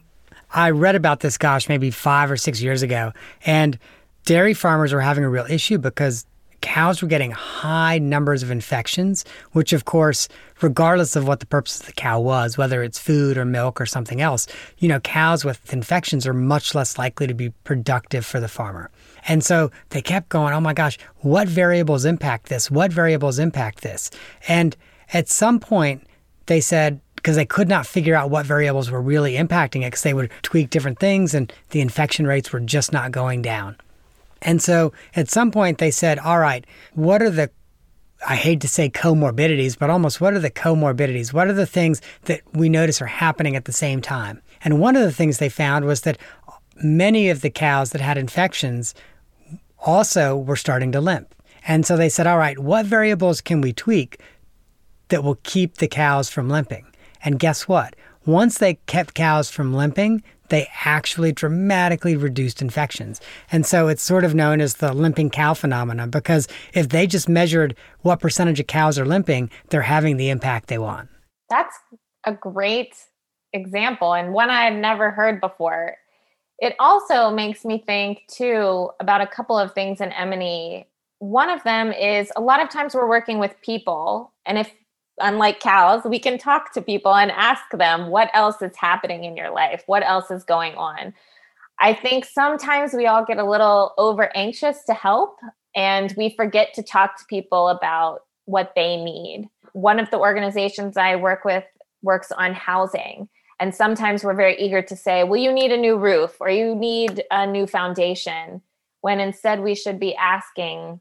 I 0.52 0.70
read 0.70 0.96
about 0.96 1.20
this, 1.20 1.38
gosh, 1.38 1.68
maybe 1.68 1.90
five 1.90 2.30
or 2.30 2.36
six 2.36 2.60
years 2.60 2.82
ago. 2.82 3.12
And 3.46 3.78
dairy 4.24 4.54
farmers 4.54 4.92
were 4.92 5.00
having 5.00 5.24
a 5.24 5.30
real 5.30 5.46
issue 5.48 5.78
because 5.78 6.26
cows 6.60 7.00
were 7.00 7.08
getting 7.08 7.30
high 7.30 7.98
numbers 7.98 8.42
of 8.42 8.50
infections, 8.50 9.24
which, 9.52 9.72
of 9.72 9.84
course, 9.84 10.28
regardless 10.60 11.16
of 11.16 11.26
what 11.26 11.40
the 11.40 11.46
purpose 11.46 11.80
of 11.80 11.86
the 11.86 11.92
cow 11.92 12.20
was, 12.20 12.58
whether 12.58 12.82
it's 12.82 12.98
food 12.98 13.38
or 13.38 13.44
milk 13.44 13.80
or 13.80 13.86
something 13.86 14.20
else, 14.20 14.46
you 14.78 14.88
know, 14.88 15.00
cows 15.00 15.44
with 15.44 15.72
infections 15.72 16.26
are 16.26 16.34
much 16.34 16.74
less 16.74 16.98
likely 16.98 17.26
to 17.26 17.34
be 17.34 17.50
productive 17.64 18.26
for 18.26 18.40
the 18.40 18.48
farmer. 18.48 18.90
And 19.26 19.44
so 19.44 19.70
they 19.90 20.02
kept 20.02 20.28
going, 20.28 20.52
oh 20.52 20.60
my 20.60 20.74
gosh, 20.74 20.98
what 21.18 21.48
variables 21.48 22.04
impact 22.04 22.48
this? 22.48 22.70
What 22.70 22.92
variables 22.92 23.38
impact 23.38 23.82
this? 23.82 24.10
And 24.48 24.76
at 25.12 25.28
some 25.28 25.60
point, 25.60 26.06
they 26.46 26.60
said, 26.60 27.00
because 27.20 27.36
they 27.36 27.44
could 27.44 27.68
not 27.68 27.86
figure 27.86 28.14
out 28.14 28.30
what 28.30 28.46
variables 28.46 28.90
were 28.90 29.00
really 29.00 29.34
impacting 29.34 29.82
it 29.82 29.88
because 29.88 30.02
they 30.02 30.14
would 30.14 30.30
tweak 30.42 30.70
different 30.70 30.98
things 30.98 31.34
and 31.34 31.52
the 31.70 31.80
infection 31.80 32.26
rates 32.26 32.52
were 32.52 32.60
just 32.60 32.92
not 32.92 33.12
going 33.12 33.42
down. 33.42 33.76
And 34.42 34.62
so 34.62 34.92
at 35.14 35.28
some 35.28 35.50
point 35.50 35.78
they 35.78 35.90
said, 35.90 36.18
all 36.18 36.38
right, 36.38 36.64
what 36.94 37.22
are 37.22 37.30
the 37.30 37.50
I 38.26 38.36
hate 38.36 38.60
to 38.60 38.68
say 38.68 38.90
comorbidities, 38.90 39.78
but 39.78 39.88
almost 39.88 40.20
what 40.20 40.34
are 40.34 40.40
the 40.40 40.50
comorbidities? 40.50 41.32
What 41.32 41.48
are 41.48 41.54
the 41.54 41.66
things 41.66 42.02
that 42.24 42.42
we 42.52 42.68
notice 42.68 43.00
are 43.00 43.06
happening 43.06 43.56
at 43.56 43.64
the 43.64 43.72
same 43.72 44.02
time? 44.02 44.42
And 44.62 44.78
one 44.78 44.94
of 44.94 45.02
the 45.02 45.12
things 45.12 45.38
they 45.38 45.48
found 45.48 45.86
was 45.86 46.02
that 46.02 46.18
many 46.82 47.30
of 47.30 47.40
the 47.40 47.48
cows 47.48 47.90
that 47.90 48.02
had 48.02 48.18
infections 48.18 48.94
also 49.78 50.36
were 50.36 50.56
starting 50.56 50.92
to 50.92 51.00
limp. 51.00 51.34
And 51.66 51.86
so 51.86 51.96
they 51.96 52.08
said, 52.08 52.26
all 52.26 52.38
right, 52.38 52.58
what 52.58 52.86
variables 52.86 53.40
can 53.40 53.60
we 53.60 53.72
tweak 53.72 54.20
that 55.08 55.24
will 55.24 55.38
keep 55.42 55.76
the 55.76 55.88
cows 55.88 56.28
from 56.28 56.48
limping? 56.48 56.86
And 57.24 57.38
guess 57.38 57.68
what? 57.68 57.96
Once 58.26 58.58
they 58.58 58.74
kept 58.86 59.14
cows 59.14 59.50
from 59.50 59.74
limping, 59.74 60.22
they 60.50 60.68
actually 60.84 61.32
dramatically 61.32 62.16
reduced 62.16 62.60
infections. 62.60 63.20
And 63.50 63.64
so 63.64 63.88
it's 63.88 64.02
sort 64.02 64.24
of 64.24 64.34
known 64.34 64.60
as 64.60 64.74
the 64.74 64.92
limping 64.92 65.30
cow 65.30 65.54
phenomenon 65.54 66.10
because 66.10 66.48
if 66.74 66.90
they 66.90 67.06
just 67.06 67.28
measured 67.28 67.74
what 68.00 68.20
percentage 68.20 68.60
of 68.60 68.66
cows 68.66 68.98
are 68.98 69.06
limping, 69.06 69.50
they're 69.70 69.82
having 69.82 70.16
the 70.16 70.28
impact 70.28 70.68
they 70.68 70.78
want. 70.78 71.08
That's 71.48 71.76
a 72.24 72.32
great 72.32 72.94
example 73.52 74.12
and 74.12 74.32
one 74.32 74.50
I've 74.50 74.74
never 74.74 75.10
heard 75.10 75.40
before. 75.40 75.96
It 76.58 76.74
also 76.78 77.30
makes 77.30 77.64
me 77.64 77.82
think 77.86 78.22
too 78.28 78.90
about 79.00 79.22
a 79.22 79.26
couple 79.26 79.58
of 79.58 79.72
things 79.72 80.00
in 80.00 80.12
M&E. 80.12 80.84
One 81.20 81.48
of 81.48 81.62
them 81.64 81.92
is 81.92 82.30
a 82.36 82.40
lot 82.40 82.62
of 82.62 82.68
times 82.68 82.94
we're 82.94 83.08
working 83.08 83.38
with 83.38 83.54
people 83.62 84.32
and 84.44 84.58
if 84.58 84.70
unlike 85.18 85.60
cows, 85.60 86.02
we 86.04 86.18
can 86.18 86.38
talk 86.38 86.72
to 86.72 86.82
people 86.82 87.14
and 87.14 87.30
ask 87.30 87.62
them 87.72 88.08
what 88.08 88.30
else 88.34 88.62
is 88.62 88.76
happening 88.76 89.24
in 89.24 89.36
your 89.36 89.50
life, 89.50 89.82
what 89.86 90.02
else 90.02 90.30
is 90.30 90.44
going 90.44 90.74
on. 90.74 91.14
I 91.78 91.94
think 91.94 92.24
sometimes 92.24 92.92
we 92.92 93.06
all 93.06 93.24
get 93.24 93.38
a 93.38 93.48
little 93.48 93.94
over 93.96 94.30
anxious 94.36 94.84
to 94.84 94.94
help 94.94 95.38
and 95.74 96.12
we 96.16 96.34
forget 96.36 96.74
to 96.74 96.82
talk 96.82 97.18
to 97.18 97.24
people 97.26 97.68
about 97.68 98.20
what 98.44 98.72
they 98.74 98.96
need. 98.96 99.48
One 99.72 99.98
of 99.98 100.10
the 100.10 100.18
organizations 100.18 100.96
I 100.96 101.16
work 101.16 101.44
with 101.44 101.64
works 102.02 102.32
on 102.32 102.54
housing. 102.54 103.28
And 103.60 103.74
sometimes 103.74 104.24
we're 104.24 104.34
very 104.34 104.58
eager 104.58 104.82
to 104.82 104.96
say, 104.96 105.22
well, 105.22 105.40
you 105.40 105.52
need 105.52 105.70
a 105.70 105.76
new 105.76 105.96
roof 105.96 106.36
or 106.40 106.48
you 106.48 106.74
need 106.74 107.22
a 107.30 107.46
new 107.46 107.66
foundation, 107.66 108.62
when 109.02 109.20
instead 109.20 109.60
we 109.60 109.74
should 109.74 110.00
be 110.00 110.14
asking 110.16 111.00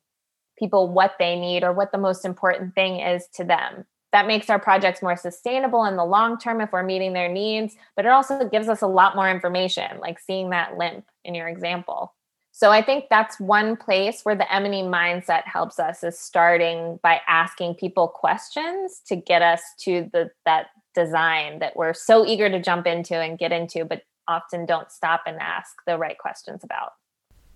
people 0.57 0.91
what 0.91 1.15
they 1.19 1.39
need 1.39 1.63
or 1.63 1.71
what 1.71 1.91
the 1.91 1.97
most 1.97 2.25
important 2.25 2.75
thing 2.75 2.99
is 2.99 3.27
to 3.33 3.43
them 3.45 3.85
that 4.11 4.27
makes 4.27 4.49
our 4.49 4.59
projects 4.59 5.01
more 5.01 5.15
sustainable 5.15 5.85
in 5.85 5.95
the 5.95 6.05
long 6.05 6.37
term 6.37 6.61
if 6.61 6.71
we're 6.71 6.83
meeting 6.83 7.13
their 7.13 7.29
needs 7.29 7.75
but 7.95 8.05
it 8.05 8.11
also 8.11 8.47
gives 8.47 8.67
us 8.67 8.81
a 8.81 8.87
lot 8.87 9.15
more 9.15 9.29
information 9.29 9.99
like 9.99 10.19
seeing 10.19 10.49
that 10.49 10.77
limp 10.77 11.05
in 11.23 11.35
your 11.35 11.47
example. 11.47 12.13
So 12.51 12.71
i 12.71 12.81
think 12.81 13.05
that's 13.09 13.39
one 13.39 13.77
place 13.77 14.21
where 14.23 14.35
the 14.35 14.51
m&e 14.53 14.83
mindset 14.83 15.43
helps 15.45 15.79
us 15.79 16.03
is 16.03 16.19
starting 16.19 16.99
by 17.03 17.21
asking 17.27 17.75
people 17.75 18.07
questions 18.07 19.01
to 19.07 19.15
get 19.15 19.41
us 19.41 19.61
to 19.79 20.09
the 20.11 20.31
that 20.45 20.67
design 20.95 21.59
that 21.59 21.75
we're 21.75 21.93
so 21.93 22.25
eager 22.25 22.49
to 22.49 22.59
jump 22.61 22.87
into 22.87 23.15
and 23.15 23.37
get 23.37 23.51
into 23.51 23.85
but 23.85 24.01
often 24.29 24.65
don't 24.65 24.91
stop 24.91 25.23
and 25.25 25.37
ask 25.39 25.75
the 25.85 25.97
right 25.97 26.17
questions 26.17 26.63
about. 26.63 26.93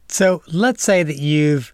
So 0.10 0.41
let's 0.51 0.83
say 0.83 1.03
that 1.03 1.17
you've 1.17 1.72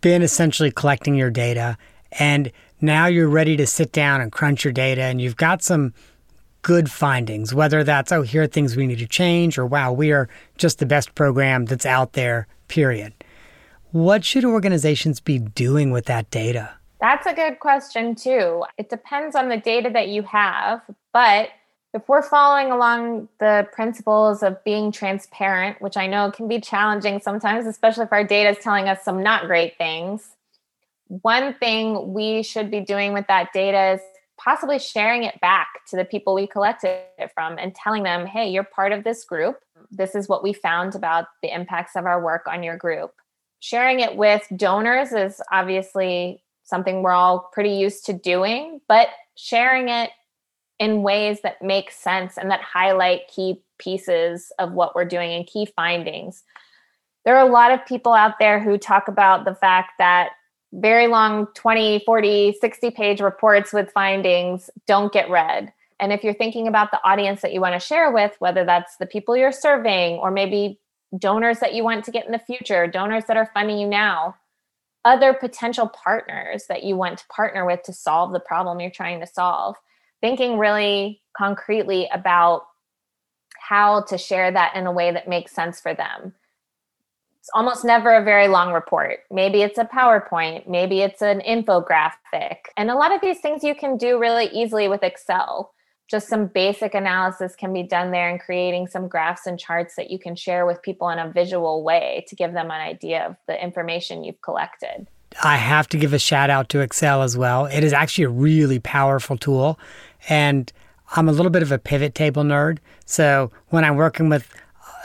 been 0.00 0.22
essentially 0.22 0.70
collecting 0.70 1.14
your 1.14 1.30
data 1.30 1.76
and 2.12 2.52
now 2.80 3.06
you're 3.06 3.28
ready 3.28 3.56
to 3.56 3.66
sit 3.66 3.92
down 3.92 4.20
and 4.20 4.32
crunch 4.32 4.64
your 4.64 4.72
data 4.72 5.02
and 5.02 5.20
you've 5.20 5.36
got 5.36 5.62
some 5.62 5.94
good 6.62 6.90
findings, 6.90 7.54
whether 7.54 7.84
that's, 7.84 8.12
oh, 8.12 8.22
here 8.22 8.42
are 8.42 8.46
things 8.46 8.76
we 8.76 8.86
need 8.86 8.98
to 8.98 9.06
change, 9.06 9.58
or 9.58 9.66
wow, 9.66 9.92
we 9.92 10.12
are 10.12 10.28
just 10.56 10.78
the 10.78 10.86
best 10.86 11.14
program 11.14 11.64
that's 11.64 11.86
out 11.86 12.12
there, 12.12 12.46
period. 12.66 13.12
What 13.92 14.24
should 14.24 14.44
organizations 14.44 15.20
be 15.20 15.38
doing 15.38 15.92
with 15.92 16.06
that 16.06 16.30
data? 16.30 16.74
That's 17.00 17.26
a 17.26 17.32
good 17.32 17.60
question, 17.60 18.14
too. 18.14 18.64
It 18.76 18.90
depends 18.90 19.36
on 19.36 19.48
the 19.48 19.56
data 19.56 19.88
that 19.90 20.08
you 20.08 20.22
have, 20.22 20.82
but 21.12 21.50
if 21.94 22.06
we're 22.06 22.22
following 22.22 22.70
along 22.70 23.28
the 23.40 23.66
principles 23.72 24.42
of 24.42 24.62
being 24.62 24.92
transparent, 24.92 25.80
which 25.80 25.96
I 25.96 26.06
know 26.06 26.30
can 26.30 26.48
be 26.48 26.60
challenging 26.60 27.20
sometimes, 27.20 27.66
especially 27.66 28.04
if 28.04 28.12
our 28.12 28.24
data 28.24 28.50
is 28.50 28.58
telling 28.62 28.88
us 28.88 29.02
some 29.04 29.22
not 29.22 29.46
great 29.46 29.78
things, 29.78 30.36
one 31.08 31.54
thing 31.54 32.12
we 32.12 32.42
should 32.42 32.70
be 32.70 32.80
doing 32.80 33.12
with 33.12 33.26
that 33.28 33.52
data 33.52 33.94
is 33.94 34.00
possibly 34.38 34.78
sharing 34.78 35.24
it 35.24 35.40
back 35.40 35.68
to 35.88 35.96
the 35.96 36.04
people 36.04 36.34
we 36.34 36.46
collected 36.46 37.02
it 37.18 37.30
from 37.34 37.58
and 37.58 37.74
telling 37.74 38.04
them, 38.04 38.26
hey, 38.26 38.48
you're 38.48 38.64
part 38.64 38.92
of 38.92 39.04
this 39.04 39.24
group. 39.24 39.58
This 39.90 40.14
is 40.14 40.28
what 40.28 40.42
we 40.42 40.52
found 40.52 40.94
about 40.94 41.26
the 41.42 41.52
impacts 41.52 41.96
of 41.96 42.06
our 42.06 42.22
work 42.22 42.46
on 42.46 42.62
your 42.62 42.76
group. 42.76 43.12
Sharing 43.60 44.00
it 44.00 44.16
with 44.16 44.46
donors 44.56 45.12
is 45.12 45.40
obviously 45.50 46.42
something 46.62 47.02
we're 47.02 47.12
all 47.12 47.48
pretty 47.52 47.70
used 47.70 48.06
to 48.06 48.12
doing, 48.12 48.80
but 48.86 49.08
sharing 49.34 49.88
it 49.88 50.10
in 50.78 51.02
ways 51.02 51.40
that 51.42 51.60
make 51.60 51.90
sense 51.90 52.38
and 52.38 52.50
that 52.50 52.60
highlight 52.60 53.22
key 53.34 53.62
pieces 53.78 54.52
of 54.58 54.72
what 54.72 54.94
we're 54.94 55.04
doing 55.04 55.32
and 55.32 55.46
key 55.46 55.66
findings 55.74 56.44
there 57.28 57.36
are 57.36 57.46
a 57.46 57.52
lot 57.52 57.70
of 57.70 57.84
people 57.84 58.14
out 58.14 58.38
there 58.38 58.58
who 58.58 58.78
talk 58.78 59.06
about 59.06 59.44
the 59.44 59.54
fact 59.54 59.92
that 59.98 60.30
very 60.72 61.06
long 61.06 61.46
20, 61.54 62.00
40, 62.04 62.52
60 62.60 62.90
page 62.90 63.20
reports 63.20 63.72
with 63.72 63.90
findings 63.92 64.70
don't 64.86 65.12
get 65.12 65.30
read. 65.30 65.72
And 66.00 66.12
if 66.12 66.22
you're 66.22 66.34
thinking 66.34 66.68
about 66.68 66.90
the 66.90 67.02
audience 67.04 67.40
that 67.42 67.52
you 67.52 67.60
want 67.60 67.74
to 67.74 67.84
share 67.84 68.12
with, 68.12 68.36
whether 68.38 68.64
that's 68.64 68.96
the 68.96 69.06
people 69.06 69.36
you're 69.36 69.50
serving 69.50 70.16
or 70.16 70.30
maybe 70.30 70.78
donors 71.18 71.58
that 71.60 71.74
you 71.74 71.82
want 71.82 72.04
to 72.04 72.10
get 72.10 72.26
in 72.26 72.32
the 72.32 72.38
future, 72.38 72.86
donors 72.86 73.24
that 73.26 73.36
are 73.36 73.50
funding 73.52 73.78
you 73.78 73.88
now, 73.88 74.36
other 75.04 75.32
potential 75.32 75.88
partners 75.88 76.66
that 76.68 76.84
you 76.84 76.96
want 76.96 77.18
to 77.18 77.26
partner 77.28 77.64
with 77.64 77.82
to 77.84 77.92
solve 77.92 78.32
the 78.32 78.40
problem 78.40 78.78
you're 78.78 78.90
trying 78.90 79.20
to 79.20 79.26
solve, 79.26 79.74
thinking 80.20 80.58
really 80.58 81.22
concretely 81.36 82.08
about 82.12 82.66
how 83.58 84.02
to 84.02 84.18
share 84.18 84.50
that 84.50 84.76
in 84.76 84.86
a 84.86 84.92
way 84.92 85.10
that 85.10 85.28
makes 85.28 85.52
sense 85.52 85.80
for 85.80 85.94
them 85.94 86.34
it's 87.48 87.56
almost 87.56 87.82
never 87.82 88.14
a 88.14 88.22
very 88.22 88.46
long 88.46 88.74
report. 88.74 89.20
Maybe 89.30 89.62
it's 89.62 89.78
a 89.78 89.84
PowerPoint, 89.84 90.68
maybe 90.68 91.00
it's 91.00 91.22
an 91.22 91.40
infographic. 91.40 92.56
And 92.76 92.90
a 92.90 92.94
lot 92.94 93.10
of 93.10 93.22
these 93.22 93.40
things 93.40 93.64
you 93.64 93.74
can 93.74 93.96
do 93.96 94.20
really 94.20 94.48
easily 94.48 94.86
with 94.86 95.02
Excel. 95.02 95.72
Just 96.10 96.28
some 96.28 96.48
basic 96.48 96.92
analysis 96.92 97.56
can 97.56 97.72
be 97.72 97.82
done 97.82 98.10
there 98.10 98.28
and 98.28 98.38
creating 98.38 98.86
some 98.88 99.08
graphs 99.08 99.46
and 99.46 99.58
charts 99.58 99.96
that 99.96 100.10
you 100.10 100.18
can 100.18 100.36
share 100.36 100.66
with 100.66 100.82
people 100.82 101.08
in 101.08 101.18
a 101.18 101.32
visual 101.32 101.82
way 101.82 102.26
to 102.28 102.36
give 102.36 102.52
them 102.52 102.66
an 102.66 102.82
idea 102.82 103.24
of 103.24 103.36
the 103.46 103.62
information 103.62 104.24
you've 104.24 104.42
collected. 104.42 105.06
I 105.42 105.56
have 105.56 105.88
to 105.88 105.96
give 105.96 106.12
a 106.12 106.18
shout 106.18 106.50
out 106.50 106.68
to 106.70 106.80
Excel 106.80 107.22
as 107.22 107.34
well. 107.34 107.64
It 107.64 107.82
is 107.82 107.94
actually 107.94 108.24
a 108.24 108.30
really 108.30 108.78
powerful 108.78 109.38
tool. 109.38 109.78
And 110.28 110.70
I'm 111.16 111.30
a 111.30 111.32
little 111.32 111.50
bit 111.50 111.62
of 111.62 111.72
a 111.72 111.78
pivot 111.78 112.14
table 112.14 112.42
nerd. 112.42 112.78
So 113.06 113.50
when 113.68 113.84
I'm 113.84 113.96
working 113.96 114.28
with 114.28 114.54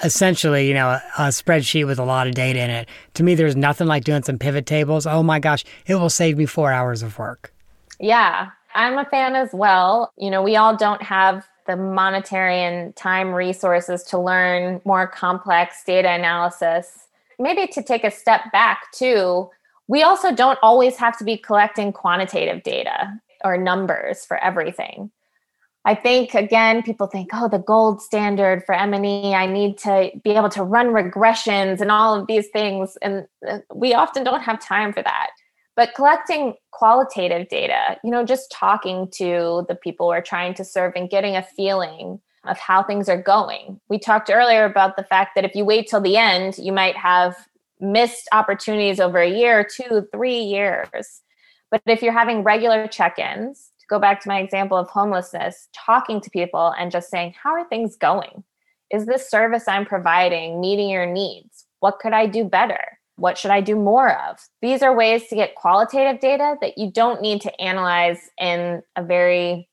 essentially, 0.04 0.68
you 0.68 0.74
know, 0.74 0.90
a, 0.90 1.04
a, 1.18 1.22
spreadsheet 1.30 1.86
with 1.86 2.00
a 2.00 2.04
lot 2.04 2.28
of 2.28 2.36
data 2.36 2.60
in 2.60 2.70
it. 2.70 2.90
To 3.16 3.24
me, 3.24 3.36
there's 3.36 3.56
nothing 3.56 3.88
like 3.88 4.04
doing 4.04 4.24
some 4.24 4.38
pivot 4.38 4.66
tables. 4.66 5.06
Oh 5.06 5.24
my 5.24 5.40
gosh, 5.40 5.64
it 5.86 5.96
will 5.96 6.10
save 6.10 6.38
me 6.38 6.46
four 6.46 6.72
hours 6.72 7.02
of 7.02 7.18
work. 7.18 7.54
Yeah, 8.00 8.50
I'm 8.76 8.98
a 8.98 9.06
fan 9.06 9.36
as 9.36 9.50
well. 9.54 10.12
You 10.18 10.30
know, 10.30 10.42
we 10.42 10.56
all 10.56 10.76
don't 10.76 11.02
have 11.02 11.48
the 11.68 11.78
monetary 11.78 12.60
and 12.60 12.96
time 12.96 13.34
resources 13.34 14.04
to 14.04 14.20
learn 14.20 14.82
more 14.86 15.08
complex 15.08 15.84
data 15.86 16.10
analysis. 16.10 17.08
Maybe 17.40 17.68
to 17.68 17.82
take 17.82 18.04
a 18.04 18.12
step 18.12 18.52
back 18.52 18.92
too, 18.92 19.50
we 19.88 20.04
also 20.04 20.34
don't 20.34 20.60
always 20.62 20.98
have 20.98 21.18
to 21.20 21.24
be 21.24 21.38
collecting 21.38 21.94
quantitative 21.94 22.64
data 22.64 23.20
or 23.44 23.58
numbers 23.58 24.26
for 24.26 24.38
everything. 24.38 25.12
I 25.86 25.96
think 25.96 26.34
again, 26.34 26.82
people 26.82 27.08
think, 27.08 27.30
oh, 27.34 27.50
the 27.50 27.60
gold 27.60 28.02
standard 28.02 28.64
for 28.66 28.74
M&E, 28.74 29.34
I 29.36 29.46
need 29.46 29.78
to 29.80 30.12
be 30.24 30.32
able 30.32 30.50
to 30.50 30.64
run 30.64 30.88
regressions 30.88 31.82
and 31.82 31.92
all 31.92 32.16
of 32.16 32.28
these 32.28 32.48
things. 32.50 32.98
And 33.02 33.28
uh, 33.48 33.60
we 33.74 33.94
often 33.94 34.24
don't 34.24 34.42
have 34.42 34.62
time 34.62 34.94
for 34.94 35.04
that. 35.04 35.32
But 35.76 35.94
collecting 35.96 36.54
qualitative 36.72 37.50
data, 37.50 37.98
you 38.04 38.12
know, 38.12 38.24
just 38.24 38.52
talking 38.52 39.10
to 39.16 39.66
the 39.68 39.76
people 39.76 40.08
we're 40.08 40.22
trying 40.22 40.54
to 40.56 40.64
serve 40.64 40.94
and 40.96 41.10
getting 41.10 41.36
a 41.36 41.44
feeling 41.44 42.22
of 42.46 42.58
how 42.60 42.84
things 42.84 43.10
are 43.10 43.22
going. 43.22 43.80
We 43.90 44.00
talked 44.00 44.30
earlier 44.30 44.66
about 44.66 44.96
the 44.96 45.04
fact 45.04 45.32
that 45.36 45.46
if 45.46 45.56
you 45.56 45.66
wait 45.66 45.88
till 45.88 46.02
the 46.02 46.18
end, 46.18 46.58
you 46.58 46.72
might 46.72 46.96
have 46.96 47.36
missed 47.80 48.28
opportunities 48.32 49.00
over 49.00 49.20
a 49.20 49.30
year, 49.30 49.68
two, 49.70 50.08
three 50.14 50.40
years. 50.40 51.22
But 51.72 51.82
if 51.88 52.02
you're 52.02 52.14
having 52.14 52.44
regular 52.44 52.88
check 52.88 53.18
ins, 53.18 53.72
go 53.94 54.00
back 54.00 54.20
to 54.22 54.28
my 54.28 54.40
example 54.40 54.76
of 54.76 54.90
homelessness, 54.90 55.70
talking 55.72 56.20
to 56.20 56.30
people 56.32 56.74
and 56.80 56.92
just 56.92 57.10
saying, 57.10 57.36
How 57.42 57.52
are 57.52 57.68
things 57.68 57.96
going? 57.96 58.44
Is 58.92 59.06
this 59.06 59.30
service 59.30 59.68
I'm 59.68 59.86
providing 59.86 60.60
meeting 60.60 60.90
your 60.90 61.06
needs? 61.06 61.66
What 61.80 62.00
could 62.00 62.14
I 62.14 62.26
do 62.26 62.44
better? 62.44 63.00
What 63.18 63.38
should 63.38 63.52
I 63.52 63.62
do 63.62 63.76
more 63.76 64.18
of? 64.28 64.40
These 64.62 64.82
are 64.82 64.96
ways 64.96 65.28
to 65.28 65.36
get 65.36 65.54
qualitative 65.54 66.20
data 66.20 66.56
that 66.62 66.78
you 66.78 66.92
don't 66.92 67.22
need 67.22 67.42
to 67.42 67.62
analyze 67.62 68.32
in 68.40 68.82
a 68.96 69.04
very 69.04 69.70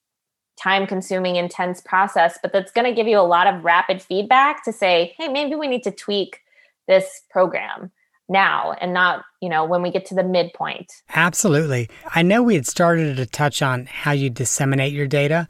time 0.62 0.86
consuming, 0.86 1.36
intense 1.36 1.80
process, 1.80 2.38
but 2.42 2.52
that's 2.52 2.72
going 2.72 2.84
to 2.84 2.92
give 2.92 3.08
you 3.08 3.18
a 3.18 3.22
lot 3.22 3.46
of 3.46 3.64
rapid 3.64 4.02
feedback 4.02 4.62
to 4.64 4.72
say, 4.72 5.14
hey, 5.16 5.28
maybe 5.28 5.54
we 5.54 5.66
need 5.66 5.82
to 5.84 5.90
tweak 5.90 6.40
this 6.86 7.22
program 7.30 7.90
now 8.30 8.72
and 8.80 8.94
not, 8.94 9.24
you 9.42 9.48
know, 9.48 9.64
when 9.64 9.82
we 9.82 9.90
get 9.90 10.06
to 10.06 10.14
the 10.14 10.22
midpoint. 10.22 10.90
Absolutely. 11.14 11.90
I 12.14 12.22
know 12.22 12.42
we 12.42 12.54
had 12.54 12.66
started 12.66 13.16
to 13.16 13.26
touch 13.26 13.60
on 13.60 13.86
how 13.86 14.12
you 14.12 14.30
disseminate 14.30 14.92
your 14.92 15.06
data. 15.06 15.48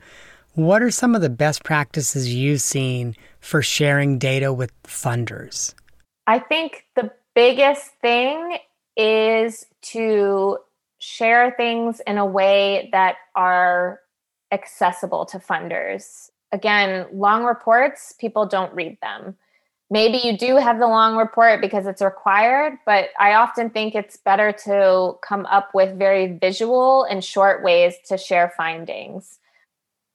What 0.54 0.82
are 0.82 0.90
some 0.90 1.14
of 1.14 1.20
the 1.20 1.30
best 1.30 1.62
practices 1.62 2.34
you've 2.34 2.62
seen 2.62 3.14
for 3.38 3.62
sharing 3.62 4.18
data 4.18 4.52
with 4.52 4.72
funders? 4.82 5.74
I 6.26 6.38
think 6.38 6.86
the 6.96 7.12
biggest 7.34 7.92
thing 8.00 8.58
is 8.96 9.66
to 9.82 10.58
share 10.98 11.54
things 11.56 12.00
in 12.06 12.18
a 12.18 12.26
way 12.26 12.88
that 12.92 13.16
are 13.34 14.00
accessible 14.52 15.24
to 15.26 15.38
funders. 15.38 16.30
Again, 16.52 17.06
long 17.12 17.44
reports, 17.44 18.14
people 18.18 18.46
don't 18.46 18.74
read 18.74 18.98
them 19.00 19.36
maybe 19.90 20.18
you 20.18 20.38
do 20.38 20.56
have 20.56 20.78
the 20.78 20.86
long 20.86 21.16
report 21.16 21.60
because 21.60 21.86
it's 21.86 22.00
required, 22.00 22.78
but 22.86 23.10
I 23.18 23.34
often 23.34 23.70
think 23.70 23.94
it's 23.94 24.16
better 24.16 24.52
to 24.64 25.18
come 25.22 25.46
up 25.46 25.70
with 25.74 25.98
very 25.98 26.38
visual 26.38 27.04
and 27.04 27.24
short 27.24 27.62
ways 27.64 27.94
to 28.06 28.16
share 28.16 28.52
findings. 28.56 29.38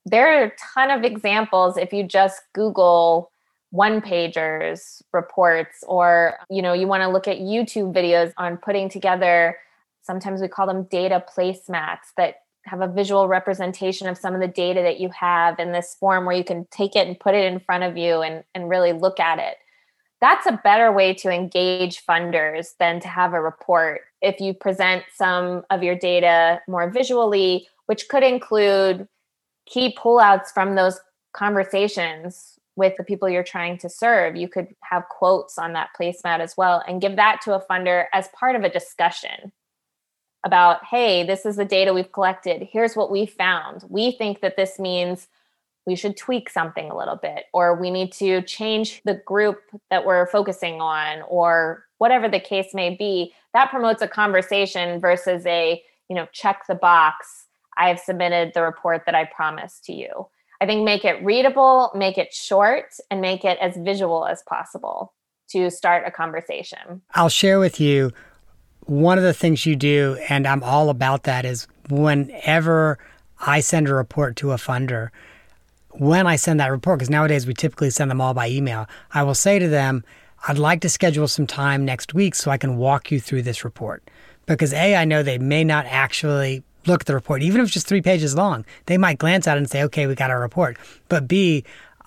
There 0.05 0.39
are 0.39 0.43
a 0.45 0.51
ton 0.73 0.91
of 0.91 1.03
examples 1.03 1.77
if 1.77 1.91
you 1.91 2.03
just 2.03 2.41
Google 2.53 3.31
one 3.71 3.99
pagers 3.99 5.01
reports 5.11 5.83
or 5.85 6.37
you 6.49 6.61
know 6.61 6.71
you 6.71 6.87
want 6.87 7.01
to 7.01 7.09
look 7.09 7.27
at 7.27 7.39
YouTube 7.39 7.93
videos 7.93 8.31
on 8.37 8.55
putting 8.55 8.87
together 8.87 9.57
sometimes 10.01 10.39
we 10.39 10.47
call 10.47 10.67
them 10.67 10.83
data 10.83 11.21
placemats 11.35 12.13
that 12.15 12.35
have 12.63 12.79
a 12.81 12.87
visual 12.87 13.27
representation 13.27 14.07
of 14.07 14.17
some 14.17 14.33
of 14.33 14.39
the 14.39 14.47
data 14.47 14.81
that 14.81 14.99
you 14.99 15.09
have 15.09 15.59
in 15.59 15.71
this 15.71 15.95
form 15.99 16.25
where 16.25 16.37
you 16.37 16.43
can 16.43 16.65
take 16.71 16.95
it 16.95 17.07
and 17.07 17.19
put 17.19 17.35
it 17.35 17.51
in 17.51 17.59
front 17.59 17.83
of 17.83 17.97
you 17.97 18.21
and, 18.21 18.43
and 18.53 18.69
really 18.69 18.93
look 18.93 19.19
at 19.19 19.39
it 19.39 19.57
that's 20.21 20.45
a 20.45 20.59
better 20.63 20.91
way 20.91 21.13
to 21.13 21.29
engage 21.29 22.05
funders 22.05 22.69
than 22.79 22.99
to 23.01 23.07
have 23.07 23.33
a 23.33 23.41
report. 23.41 24.01
If 24.21 24.39
you 24.39 24.53
present 24.53 25.03
some 25.13 25.63
of 25.69 25.83
your 25.83 25.95
data 25.95 26.61
more 26.67 26.89
visually 26.89 27.67
which 27.87 28.07
could 28.09 28.23
include 28.23 29.07
key 29.65 29.95
pullouts 29.97 30.47
from 30.53 30.75
those 30.75 30.99
conversations 31.33 32.59
with 32.75 32.95
the 32.97 33.03
people 33.03 33.29
you're 33.29 33.43
trying 33.43 33.77
to 33.77 33.89
serve 33.89 34.35
you 34.35 34.47
could 34.47 34.67
have 34.81 35.03
quotes 35.09 35.57
on 35.57 35.73
that 35.73 35.89
placemat 35.99 36.39
as 36.39 36.55
well 36.57 36.83
and 36.87 37.01
give 37.01 37.15
that 37.15 37.41
to 37.41 37.53
a 37.53 37.65
funder 37.65 38.05
as 38.13 38.27
part 38.29 38.55
of 38.55 38.63
a 38.63 38.69
discussion 38.69 39.51
about 40.45 40.85
hey 40.85 41.23
this 41.23 41.45
is 41.45 41.55
the 41.55 41.65
data 41.65 41.93
we've 41.93 42.11
collected. 42.11 42.67
Here's 42.71 42.95
what 42.95 43.11
we 43.11 43.25
found. 43.25 43.83
We 43.89 44.11
think 44.11 44.41
that 44.41 44.55
this 44.55 44.79
means 44.79 45.27
we 45.85 45.95
should 45.95 46.17
tweak 46.17 46.49
something 46.49 46.89
a 46.89 46.97
little 46.97 47.15
bit 47.15 47.45
or 47.53 47.79
we 47.79 47.91
need 47.91 48.11
to 48.11 48.41
change 48.41 49.01
the 49.05 49.21
group 49.25 49.59
that 49.89 50.05
we're 50.05 50.27
focusing 50.27 50.81
on 50.81 51.21
or 51.27 51.85
whatever 51.97 52.27
the 52.27 52.39
case 52.39 52.73
may 52.73 52.95
be 52.95 53.33
that 53.53 53.69
promotes 53.69 54.01
a 54.01 54.07
conversation 54.07 54.99
versus 54.99 55.45
a 55.45 55.81
you 56.09 56.15
know 56.15 56.27
check 56.31 56.63
the 56.67 56.75
box 56.75 57.45
i 57.77 57.87
have 57.87 57.99
submitted 57.99 58.51
the 58.53 58.61
report 58.61 59.03
that 59.05 59.15
i 59.15 59.25
promised 59.25 59.85
to 59.85 59.93
you. 59.93 60.27
I 60.61 60.65
think 60.65 60.83
make 60.83 61.05
it 61.05 61.23
readable 61.23 61.91
make 61.95 62.17
it 62.17 62.33
short 62.33 62.93
and 63.11 63.21
make 63.21 63.43
it 63.45 63.57
as 63.59 63.77
visual 63.77 64.25
as 64.25 64.41
possible 64.43 65.13
to 65.49 65.69
start 65.69 66.05
a 66.07 66.11
conversation. 66.11 67.01
I'll 67.13 67.29
share 67.29 67.59
with 67.59 67.79
you 67.79 68.11
one 68.85 69.17
of 69.17 69.23
the 69.23 69.33
things 69.33 69.65
you 69.65 69.75
do 69.75 70.17
and 70.29 70.47
i'm 70.47 70.63
all 70.63 70.89
about 70.89 71.23
that 71.23 71.43
is 71.43 71.67
whenever 71.89 72.99
i 73.39 73.59
send 73.59 73.87
a 73.87 73.93
report 73.93 74.35
to 74.35 74.51
a 74.51 74.57
funder 74.57 75.09
when 75.99 76.27
I 76.27 76.35
send 76.35 76.59
that 76.59 76.71
report, 76.71 76.99
because 76.99 77.09
nowadays 77.09 77.47
we 77.47 77.53
typically 77.53 77.89
send 77.89 78.11
them 78.11 78.21
all 78.21 78.33
by 78.33 78.49
email, 78.49 78.87
I 79.13 79.23
will 79.23 79.35
say 79.35 79.59
to 79.59 79.67
them, 79.67 80.03
I'd 80.47 80.57
like 80.57 80.81
to 80.81 80.89
schedule 80.89 81.27
some 81.27 81.47
time 81.47 81.85
next 81.85 82.13
week 82.13 82.35
so 82.35 82.51
I 82.51 82.57
can 82.57 82.77
walk 82.77 83.11
you 83.11 83.19
through 83.19 83.43
this 83.43 83.63
report. 83.63 84.09
Because 84.45 84.73
A, 84.73 84.95
I 84.95 85.05
know 85.05 85.23
they 85.23 85.39
may 85.39 85.63
not 85.63 85.85
actually 85.87 86.63
look 86.85 87.01
at 87.01 87.07
the 87.07 87.15
report, 87.15 87.41
even 87.41 87.61
if 87.61 87.65
it's 87.65 87.73
just 87.73 87.87
three 87.87 88.01
pages 88.01 88.35
long. 88.35 88.65
They 88.85 88.97
might 88.97 89.17
glance 89.17 89.47
at 89.47 89.57
it 89.57 89.59
and 89.59 89.69
say, 89.69 89.83
okay, 89.83 90.05
we 90.05 90.15
got 90.15 90.29
our 90.29 90.39
report. 90.39 90.77
But 91.09 91.27
B, 91.27 91.63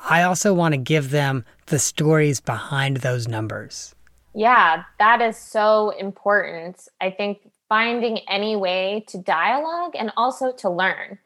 I 0.09 0.23
also 0.23 0.55
want 0.55 0.73
to 0.73 0.79
give 0.79 1.11
them 1.11 1.45
the 1.67 1.81
stories 1.81 2.41
behind 2.41 2.99
those 2.99 3.27
numbers. 3.27 3.95
Yeah, 4.35 4.85
that 5.01 5.21
is 5.21 5.37
so 5.37 5.91
important. 5.99 6.87
I 7.01 7.11
think 7.11 7.51
finding 7.69 8.21
any 8.29 8.55
way 8.55 9.05
to 9.09 9.19
dialogue 9.19 9.97
and 9.99 10.13
also 10.17 10.53
to 10.53 10.71
learn. 10.71 11.19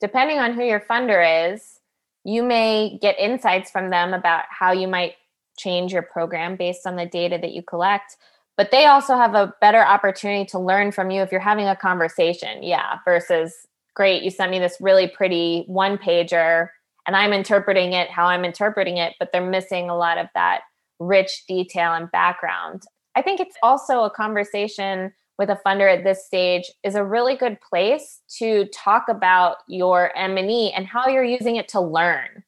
Depending 0.00 0.38
on 0.38 0.52
who 0.52 0.62
your 0.64 0.80
funder 0.80 1.52
is, 1.54 1.79
you 2.24 2.42
may 2.42 2.98
get 3.00 3.18
insights 3.18 3.70
from 3.70 3.90
them 3.90 4.12
about 4.12 4.44
how 4.50 4.72
you 4.72 4.86
might 4.86 5.14
change 5.58 5.92
your 5.92 6.02
program 6.02 6.56
based 6.56 6.86
on 6.86 6.96
the 6.96 7.06
data 7.06 7.38
that 7.40 7.52
you 7.52 7.62
collect 7.62 8.16
but 8.56 8.70
they 8.70 8.84
also 8.86 9.16
have 9.16 9.34
a 9.34 9.54
better 9.60 9.82
opportunity 9.82 10.44
to 10.44 10.58
learn 10.58 10.92
from 10.92 11.10
you 11.10 11.22
if 11.22 11.32
you're 11.32 11.40
having 11.40 11.66
a 11.66 11.76
conversation 11.76 12.62
yeah 12.62 12.98
versus 13.04 13.54
great 13.94 14.22
you 14.22 14.30
sent 14.30 14.50
me 14.50 14.58
this 14.58 14.76
really 14.80 15.08
pretty 15.08 15.64
one 15.66 15.98
pager 15.98 16.68
and 17.06 17.16
i'm 17.16 17.32
interpreting 17.32 17.92
it 17.92 18.08
how 18.10 18.26
i'm 18.26 18.44
interpreting 18.44 18.96
it 18.96 19.14
but 19.18 19.30
they're 19.32 19.44
missing 19.44 19.90
a 19.90 19.96
lot 19.96 20.16
of 20.16 20.26
that 20.34 20.60
rich 21.00 21.44
detail 21.48 21.94
and 21.94 22.10
background. 22.12 22.82
I 23.16 23.22
think 23.22 23.40
it's 23.40 23.56
also 23.62 24.04
a 24.04 24.10
conversation 24.10 25.12
with 25.40 25.48
a 25.48 25.58
funder 25.66 25.90
at 25.90 26.04
this 26.04 26.26
stage 26.26 26.70
is 26.84 26.94
a 26.94 27.02
really 27.02 27.34
good 27.34 27.58
place 27.62 28.20
to 28.36 28.66
talk 28.74 29.08
about 29.08 29.56
your 29.66 30.14
M&E 30.14 30.70
and 30.76 30.86
how 30.86 31.08
you're 31.08 31.24
using 31.24 31.56
it 31.56 31.66
to 31.68 31.80
learn. 31.80 32.44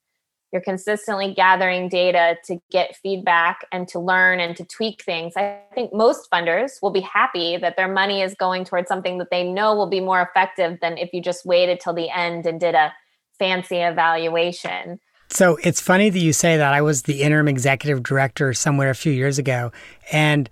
You're 0.52 0.60
consistently 0.60 1.32
gathering 1.32 1.88
data 1.88 2.36
to 2.44 2.58
get 2.70 2.94
feedback 2.96 3.66
and 3.72 3.88
to 3.88 3.98
learn 3.98 4.40
and 4.40 4.54
to 4.58 4.64
tweak 4.66 5.02
things. 5.02 5.32
I 5.38 5.58
think 5.74 5.94
most 5.94 6.30
funders 6.30 6.82
will 6.82 6.90
be 6.90 7.00
happy 7.00 7.56
that 7.56 7.78
their 7.78 7.90
money 7.90 8.20
is 8.20 8.34
going 8.34 8.66
towards 8.66 8.88
something 8.88 9.16
that 9.16 9.30
they 9.30 9.42
know 9.42 9.74
will 9.74 9.88
be 9.88 10.00
more 10.00 10.20
effective 10.20 10.78
than 10.82 10.98
if 10.98 11.14
you 11.14 11.22
just 11.22 11.46
waited 11.46 11.80
till 11.80 11.94
the 11.94 12.10
end 12.10 12.44
and 12.44 12.60
did 12.60 12.74
a 12.74 12.92
fancy 13.38 13.78
evaluation. 13.78 15.00
So 15.30 15.56
it's 15.62 15.80
funny 15.80 16.10
that 16.10 16.18
you 16.18 16.34
say 16.34 16.58
that. 16.58 16.74
I 16.74 16.82
was 16.82 17.04
the 17.04 17.22
interim 17.22 17.48
executive 17.48 18.02
director 18.02 18.52
somewhere 18.52 18.90
a 18.90 18.94
few 18.94 19.12
years 19.12 19.38
ago, 19.38 19.72
and 20.12 20.50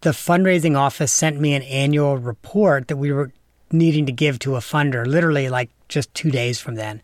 the 0.00 0.10
fundraising 0.10 0.76
office 0.76 1.12
sent 1.12 1.40
me 1.40 1.54
an 1.54 1.62
annual 1.62 2.16
report 2.16 2.88
that 2.88 2.96
we 2.96 3.12
were 3.12 3.32
needing 3.70 4.06
to 4.06 4.12
give 4.12 4.38
to 4.40 4.56
a 4.56 4.60
funder, 4.60 5.06
literally 5.06 5.48
like 5.48 5.70
just 5.88 6.12
two 6.14 6.30
days 6.30 6.60
from 6.60 6.74
then. 6.76 7.02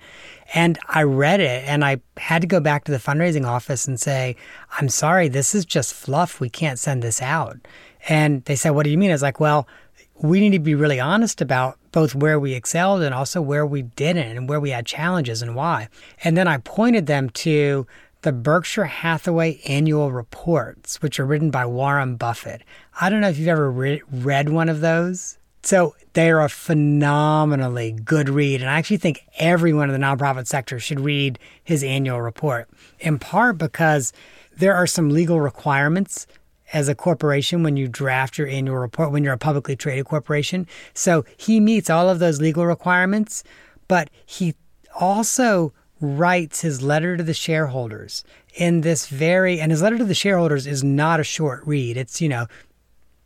And 0.52 0.78
I 0.88 1.02
read 1.02 1.40
it 1.40 1.64
and 1.66 1.84
I 1.84 2.00
had 2.16 2.42
to 2.42 2.46
go 2.46 2.60
back 2.60 2.84
to 2.84 2.92
the 2.92 2.98
fundraising 2.98 3.46
office 3.46 3.88
and 3.88 3.98
say, 3.98 4.36
I'm 4.78 4.88
sorry, 4.88 5.28
this 5.28 5.54
is 5.54 5.64
just 5.64 5.94
fluff. 5.94 6.40
We 6.40 6.48
can't 6.48 6.78
send 6.78 7.02
this 7.02 7.20
out. 7.20 7.58
And 8.08 8.44
they 8.44 8.56
said, 8.56 8.70
What 8.70 8.84
do 8.84 8.90
you 8.90 8.98
mean? 8.98 9.10
I 9.10 9.14
was 9.14 9.22
like, 9.22 9.40
Well, 9.40 9.66
we 10.20 10.40
need 10.40 10.52
to 10.52 10.58
be 10.58 10.74
really 10.74 11.00
honest 11.00 11.40
about 11.40 11.78
both 11.90 12.14
where 12.14 12.38
we 12.38 12.54
excelled 12.54 13.02
and 13.02 13.14
also 13.14 13.40
where 13.40 13.66
we 13.66 13.82
didn't 13.82 14.36
and 14.36 14.48
where 14.48 14.60
we 14.60 14.70
had 14.70 14.86
challenges 14.86 15.42
and 15.42 15.56
why. 15.56 15.88
And 16.22 16.36
then 16.36 16.46
I 16.46 16.58
pointed 16.58 17.06
them 17.06 17.30
to 17.30 17.86
the 18.24 18.32
Berkshire 18.32 18.86
Hathaway 18.86 19.60
annual 19.66 20.10
reports, 20.10 21.02
which 21.02 21.20
are 21.20 21.26
written 21.26 21.50
by 21.50 21.66
Warren 21.66 22.16
Buffett. 22.16 22.62
I 22.98 23.10
don't 23.10 23.20
know 23.20 23.28
if 23.28 23.38
you've 23.38 23.48
ever 23.48 23.70
re- 23.70 24.00
read 24.10 24.48
one 24.48 24.70
of 24.70 24.80
those. 24.80 25.36
So 25.62 25.94
they're 26.14 26.40
a 26.40 26.48
phenomenally 26.48 27.92
good 27.92 28.30
read. 28.30 28.62
And 28.62 28.70
I 28.70 28.78
actually 28.78 28.96
think 28.96 29.26
everyone 29.38 29.90
in 29.90 30.00
the 30.00 30.04
nonprofit 30.04 30.46
sector 30.46 30.80
should 30.80 31.00
read 31.00 31.38
his 31.62 31.84
annual 31.84 32.22
report, 32.22 32.66
in 32.98 33.18
part 33.18 33.58
because 33.58 34.14
there 34.56 34.74
are 34.74 34.86
some 34.86 35.10
legal 35.10 35.38
requirements 35.38 36.26
as 36.72 36.88
a 36.88 36.94
corporation 36.94 37.62
when 37.62 37.76
you 37.76 37.88
draft 37.88 38.38
your 38.38 38.48
annual 38.48 38.76
report 38.76 39.12
when 39.12 39.22
you're 39.22 39.34
a 39.34 39.38
publicly 39.38 39.76
traded 39.76 40.06
corporation. 40.06 40.66
So 40.94 41.26
he 41.36 41.60
meets 41.60 41.90
all 41.90 42.08
of 42.08 42.20
those 42.20 42.40
legal 42.40 42.64
requirements, 42.64 43.44
but 43.86 44.08
he 44.24 44.54
also 44.98 45.74
writes 46.04 46.60
his 46.60 46.82
letter 46.82 47.16
to 47.16 47.22
the 47.22 47.34
shareholders 47.34 48.24
in 48.54 48.82
this 48.82 49.06
very 49.06 49.60
and 49.60 49.72
his 49.72 49.82
letter 49.82 49.98
to 49.98 50.04
the 50.04 50.14
shareholders 50.14 50.66
is 50.66 50.84
not 50.84 51.20
a 51.20 51.24
short 51.24 51.66
read. 51.66 51.96
It's, 51.96 52.20
you 52.20 52.28
know, 52.28 52.46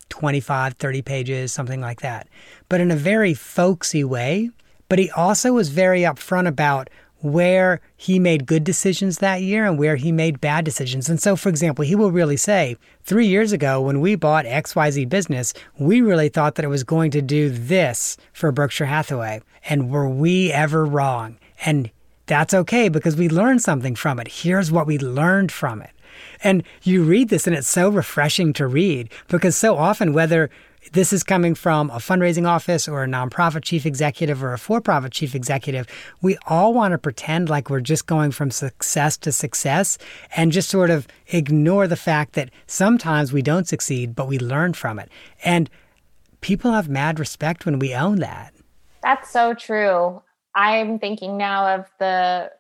25, 0.09 0.75
30 0.75 1.03
pages, 1.03 1.53
something 1.53 1.81
like 1.81 2.01
that, 2.01 2.29
but 2.69 2.81
in 2.81 2.91
a 2.91 2.97
very 2.97 3.35
folksy 3.35 4.05
way. 4.05 4.51
But 4.89 4.99
he 4.99 5.11
also 5.11 5.53
was 5.53 5.69
very 5.69 6.01
upfront 6.01 6.49
about 6.49 6.89
where 7.21 7.81
he 7.97 8.19
made 8.19 8.47
good 8.47 8.65
decisions 8.65 9.19
that 9.19 9.43
year 9.43 9.67
and 9.67 9.79
where 9.79 9.97
he 9.97 10.13
made 10.13 10.41
bad 10.41 10.65
decisions. 10.65 11.09
And 11.09 11.21
so, 11.21 11.37
for 11.37 11.49
example, 11.49 11.85
he 11.85 11.95
will 11.95 12.13
really 12.13 12.37
say, 12.37 12.77
three 13.03 13.27
years 13.27 13.53
ago 13.53 13.81
when 13.81 14.01
we 14.01 14.15
bought 14.15 14.45
XYZ 14.45 15.09
business, 15.09 15.53
we 15.79 16.01
really 16.01 16.29
thought 16.29 16.55
that 16.55 16.65
it 16.65 16.69
was 16.69 16.85
going 16.85 17.11
to 17.11 17.23
do 17.23 17.51
this 17.51 18.17
for 18.33 18.53
Berkshire 18.53 18.87
Hathaway. 18.87 19.43
And 19.69 19.91
were 19.91 20.09
we 20.09 20.53
ever 20.53 20.85
wrong? 20.85 21.39
And 21.65 21.91
that's 22.29 22.55
okay 22.55 22.89
because 22.89 23.17
we 23.17 23.29
learned 23.29 23.63
something 23.63 23.95
from 23.95 24.21
it. 24.21 24.29
Here's 24.29 24.71
what 24.71 24.87
we 24.87 24.99
learned 24.99 25.51
from 25.51 25.83
it. 25.83 25.91
And 26.43 26.63
you 26.83 27.03
read 27.03 27.29
this 27.29 27.47
and 27.47 27.57
it's 27.57 27.69
so 27.69 27.89
refreshing 27.89 28.53
to 28.55 28.67
read 28.67 29.11
because 29.29 29.57
so 29.57 29.77
often, 29.77 30.13
whether 30.13 30.51
this 30.93 31.13
is 31.13 31.23
coming 31.23 31.55
from 31.55 31.91
a 31.91 31.97
fundraising 31.97 32.47
office 32.47 32.89
or 32.89 33.05
a 33.05 33.07
nonprofit 33.07 33.63
chief 33.63 33.85
executive 33.85 34.43
or 34.43 34.53
a 34.53 34.59
for 34.59 34.81
profit 34.81 35.13
chief 35.13 35.35
executive. 35.35 35.87
We 36.23 36.39
all 36.47 36.73
want 36.73 36.93
to 36.93 36.99
pretend 36.99 37.49
like 37.49 37.69
we're 37.69 37.81
just 37.81 38.07
going 38.07 38.31
from 38.31 38.51
success 38.51 39.17
to 39.19 39.33
success 39.33 39.99
and 40.37 40.53
just 40.53 40.69
sort 40.69 40.91
of 40.91 41.07
ignore 41.29 41.87
the 41.87 41.97
fact 41.97 42.35
that 42.35 42.51
sometimes 42.67 43.33
we 43.33 43.43
don't 43.43 43.69
succeed, 43.69 44.15
but 44.15 44.29
we 44.29 44.39
learn 44.39 44.73
from 44.73 44.99
it. 44.99 45.11
And 45.45 45.69
people 46.41 46.73
have 46.73 46.89
mad 46.89 47.19
respect 47.19 47.67
when 47.67 47.79
we 47.79 47.95
own 47.95 48.17
that. 48.21 48.55
That's 49.03 49.31
so 49.31 49.55
true. 49.55 50.23
I'm 50.55 50.99
thinking 50.99 51.37
now 51.37 51.77
of 51.77 51.87
the 51.99 52.51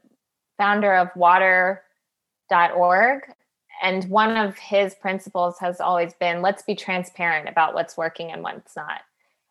founder 0.56 0.94
of 0.94 1.08
water.org 1.16 1.82
and 3.82 4.04
one 4.10 4.36
of 4.36 4.56
his 4.58 4.94
principles 4.96 5.58
has 5.60 5.80
always 5.80 6.14
been 6.14 6.42
let's 6.42 6.62
be 6.62 6.74
transparent 6.74 7.48
about 7.48 7.74
what's 7.74 7.96
working 7.96 8.30
and 8.30 8.42
what's 8.42 8.76
not. 8.76 9.02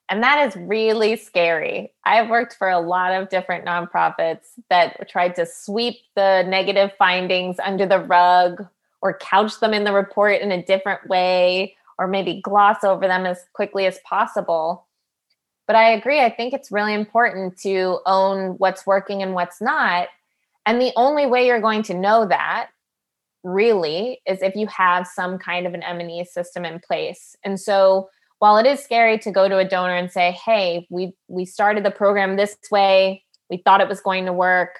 And 0.09 0.23
that 0.23 0.47
is 0.47 0.55
really 0.55 1.17
scary. 1.17 1.91
I've 2.05 2.29
worked 2.29 2.53
for 2.53 2.69
a 2.69 2.79
lot 2.79 3.11
of 3.11 3.29
different 3.29 3.65
nonprofits 3.65 4.45
that 4.69 5.09
tried 5.09 5.35
to 5.35 5.45
sweep 5.45 5.97
the 6.15 6.43
negative 6.47 6.91
findings 6.97 7.57
under 7.59 7.85
the 7.85 7.99
rug 7.99 8.65
or 9.01 9.17
couch 9.17 9.59
them 9.59 9.73
in 9.73 9.83
the 9.83 9.91
report 9.91 10.41
in 10.41 10.51
a 10.51 10.63
different 10.63 11.07
way 11.09 11.75
or 11.99 12.07
maybe 12.07 12.41
gloss 12.41 12.83
over 12.83 13.07
them 13.07 13.25
as 13.25 13.45
quickly 13.53 13.85
as 13.85 13.99
possible. 14.05 14.86
But 15.67 15.75
I 15.75 15.91
agree. 15.91 16.21
I 16.21 16.29
think 16.29 16.53
it's 16.53 16.71
really 16.71 16.93
important 16.93 17.57
to 17.59 17.99
own 18.05 18.55
what's 18.57 18.87
working 18.87 19.21
and 19.21 19.33
what's 19.33 19.61
not. 19.61 20.07
And 20.65 20.81
the 20.81 20.93
only 20.95 21.25
way 21.25 21.45
you're 21.45 21.61
going 21.61 21.83
to 21.83 21.93
know 21.93 22.25
that 22.25 22.69
really 23.43 24.21
is 24.25 24.41
if 24.41 24.55
you 24.55 24.67
have 24.67 25.05
some 25.07 25.37
kind 25.37 25.67
of 25.67 25.73
an 25.73 25.83
M&E 25.83 26.25
system 26.25 26.65
in 26.65 26.79
place. 26.79 27.35
And 27.43 27.59
so 27.59 28.09
while 28.39 28.57
it 28.57 28.65
is 28.65 28.83
scary 28.83 29.17
to 29.19 29.31
go 29.31 29.47
to 29.49 29.57
a 29.57 29.67
donor 29.67 29.95
and 29.95 30.11
say, 30.11 30.31
"Hey, 30.31 30.87
we 30.89 31.13
we 31.27 31.45
started 31.45 31.83
the 31.83 31.91
program 31.91 32.35
this 32.35 32.55
way. 32.71 33.23
We 33.49 33.57
thought 33.57 33.81
it 33.81 33.87
was 33.87 34.01
going 34.01 34.25
to 34.25 34.33
work. 34.33 34.79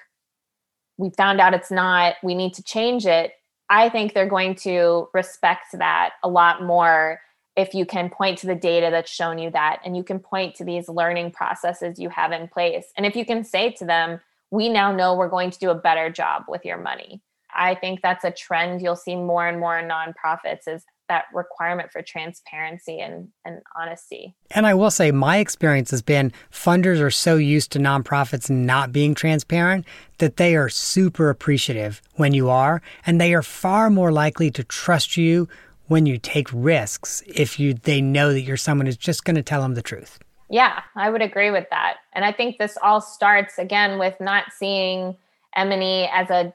We 0.96 1.10
found 1.10 1.40
out 1.40 1.54
it's 1.54 1.70
not. 1.70 2.16
We 2.22 2.34
need 2.34 2.54
to 2.54 2.62
change 2.62 3.06
it." 3.06 3.32
I 3.70 3.88
think 3.88 4.14
they're 4.14 4.26
going 4.26 4.54
to 4.56 5.08
respect 5.12 5.66
that 5.74 6.12
a 6.22 6.28
lot 6.28 6.62
more 6.62 7.20
if 7.58 7.74
you 7.74 7.84
can 7.84 8.08
point 8.08 8.38
to 8.38 8.46
the 8.46 8.54
data 8.54 8.88
that's 8.90 9.10
shown 9.10 9.36
you 9.36 9.50
that 9.50 9.80
and 9.84 9.96
you 9.96 10.04
can 10.04 10.20
point 10.20 10.54
to 10.54 10.64
these 10.64 10.88
learning 10.88 11.32
processes 11.32 11.98
you 11.98 12.08
have 12.08 12.32
in 12.32 12.48
place. 12.48 12.86
And 12.96 13.04
if 13.04 13.16
you 13.16 13.26
can 13.26 13.44
say 13.44 13.72
to 13.72 13.84
them, 13.84 14.20
"We 14.50 14.68
now 14.68 14.92
know 14.92 15.14
we're 15.14 15.28
going 15.28 15.50
to 15.50 15.58
do 15.58 15.70
a 15.70 15.74
better 15.74 16.08
job 16.08 16.44
with 16.48 16.64
your 16.64 16.78
money." 16.78 17.20
I 17.54 17.74
think 17.74 18.00
that's 18.00 18.24
a 18.24 18.30
trend 18.30 18.80
you'll 18.80 18.96
see 18.96 19.16
more 19.16 19.46
and 19.48 19.58
more 19.58 19.78
in 19.78 19.88
nonprofits 19.88 20.68
is 20.68 20.84
that 21.08 21.24
requirement 21.32 21.90
for 21.90 22.02
transparency 22.02 23.00
and, 23.00 23.28
and 23.44 23.60
honesty. 23.76 24.36
And 24.50 24.66
I 24.66 24.74
will 24.74 24.90
say, 24.90 25.10
my 25.10 25.38
experience 25.38 25.90
has 25.90 26.02
been 26.02 26.32
funders 26.52 27.00
are 27.00 27.10
so 27.10 27.36
used 27.36 27.72
to 27.72 27.78
nonprofits 27.78 28.50
not 28.50 28.92
being 28.92 29.14
transparent 29.14 29.86
that 30.18 30.36
they 30.36 30.54
are 30.54 30.68
super 30.68 31.30
appreciative 31.30 32.02
when 32.14 32.34
you 32.34 32.50
are, 32.50 32.82
and 33.06 33.18
they 33.18 33.32
are 33.34 33.42
far 33.42 33.88
more 33.88 34.12
likely 34.12 34.50
to 34.52 34.62
trust 34.64 35.16
you 35.16 35.48
when 35.88 36.06
you 36.06 36.18
take 36.18 36.48
risks 36.52 37.22
if 37.26 37.58
you 37.58 37.74
they 37.74 38.00
know 38.00 38.32
that 38.32 38.42
you're 38.42 38.56
someone 38.56 38.86
who's 38.86 38.96
just 38.96 39.24
going 39.24 39.36
to 39.36 39.42
tell 39.42 39.62
them 39.62 39.74
the 39.74 39.82
truth. 39.82 40.18
Yeah, 40.50 40.82
I 40.96 41.10
would 41.10 41.22
agree 41.22 41.50
with 41.50 41.66
that. 41.70 41.96
And 42.14 42.24
I 42.24 42.32
think 42.32 42.58
this 42.58 42.78
all 42.82 43.00
starts 43.00 43.58
again 43.58 43.98
with 43.98 44.18
not 44.20 44.44
seeing 44.52 45.16
M&E 45.56 46.08
as 46.12 46.30
a 46.30 46.54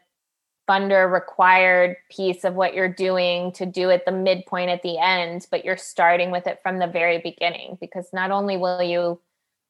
funder 0.67 1.11
required 1.11 1.97
piece 2.09 2.43
of 2.43 2.55
what 2.55 2.73
you're 2.73 2.91
doing 2.91 3.51
to 3.51 3.65
do 3.65 3.89
at 3.89 4.05
the 4.05 4.11
midpoint 4.11 4.69
at 4.69 4.81
the 4.81 4.97
end, 4.97 5.45
but 5.51 5.65
you're 5.65 5.77
starting 5.77 6.31
with 6.31 6.47
it 6.47 6.59
from 6.63 6.79
the 6.79 6.87
very 6.87 7.19
beginning 7.19 7.77
because 7.81 8.07
not 8.13 8.31
only 8.31 8.57
will 8.57 8.81
you 8.81 9.19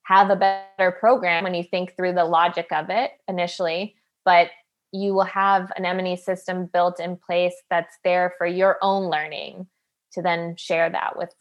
have 0.04 0.30
a 0.30 0.36
better 0.36 0.92
program 0.92 1.44
when 1.44 1.56
you 1.56 1.64
think 1.64 1.96
through 1.96 2.14
the 2.14 2.26
logic 2.26 2.68
of 2.72 2.90
it 2.90 3.12
initially, 3.28 3.96
but 4.24 4.50
you 4.94 5.14
will 5.14 5.24
have 5.24 5.72
an 5.76 5.86
M&E 5.86 6.16
system 6.16 6.68
built 6.68 7.00
in 7.00 7.18
place 7.18 7.56
that's 7.70 7.98
there 8.04 8.34
for 8.38 8.46
your 8.46 8.78
own 8.82 9.10
learning 9.10 9.66
to 10.14 10.22
then 10.22 10.56
share 10.56 10.90
that 10.92 11.18
with 11.18 11.34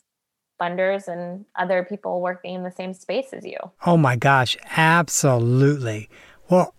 funders 0.60 1.06
and 1.06 1.44
other 1.56 1.84
people 1.84 2.22
working 2.22 2.54
in 2.54 2.62
the 2.62 2.70
same 2.70 2.94
space 2.94 3.32
as 3.32 3.44
you. 3.44 3.58
Oh 3.84 3.98
my 3.98 4.16
gosh, 4.16 4.56
absolutely. 4.76 6.08
Well, 6.48 6.74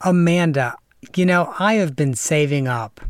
Amanda, 0.00 0.76
you 1.16 1.26
know, 1.26 1.52
I 1.58 1.74
have 1.74 1.96
been 1.96 2.14
saving 2.14 2.68
up 2.68 3.00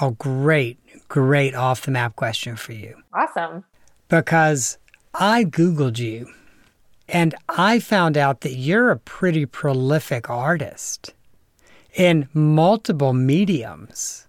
a 0.00 0.10
great, 0.12 0.78
great 1.08 1.54
off 1.54 1.82
the 1.82 1.90
map 1.90 2.16
question 2.16 2.56
for 2.56 2.72
you. 2.72 2.96
Awesome. 3.12 3.64
Because 4.08 4.78
I 5.12 5.44
Googled 5.44 5.98
you 5.98 6.32
and 7.08 7.34
I 7.48 7.78
found 7.78 8.16
out 8.16 8.40
that 8.40 8.54
you're 8.54 8.90
a 8.90 8.98
pretty 8.98 9.44
prolific 9.44 10.30
artist 10.30 11.12
in 11.98 12.28
multiple 12.32 13.12
mediums. 13.12 14.26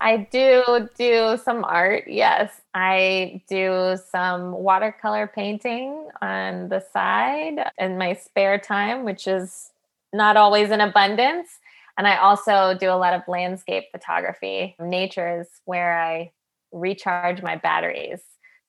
I 0.00 0.26
do 0.32 0.88
do 0.98 1.38
some 1.42 1.62
art, 1.62 2.04
yes. 2.08 2.60
I 2.74 3.40
do 3.48 3.96
some 4.10 4.50
watercolor 4.50 5.30
painting 5.32 6.08
on 6.20 6.68
the 6.68 6.84
side 6.92 7.70
in 7.78 7.96
my 7.96 8.14
spare 8.14 8.58
time, 8.58 9.04
which 9.04 9.28
is 9.28 9.70
not 10.12 10.36
always 10.36 10.72
in 10.72 10.80
abundance. 10.80 11.60
And 11.96 12.08
I 12.08 12.16
also 12.16 12.76
do 12.78 12.90
a 12.90 12.98
lot 12.98 13.14
of 13.14 13.22
landscape 13.28 13.84
photography. 13.92 14.74
Nature 14.80 15.40
is 15.42 15.46
where 15.66 15.96
I 15.96 16.32
recharge 16.72 17.40
my 17.40 17.54
batteries. 17.54 18.20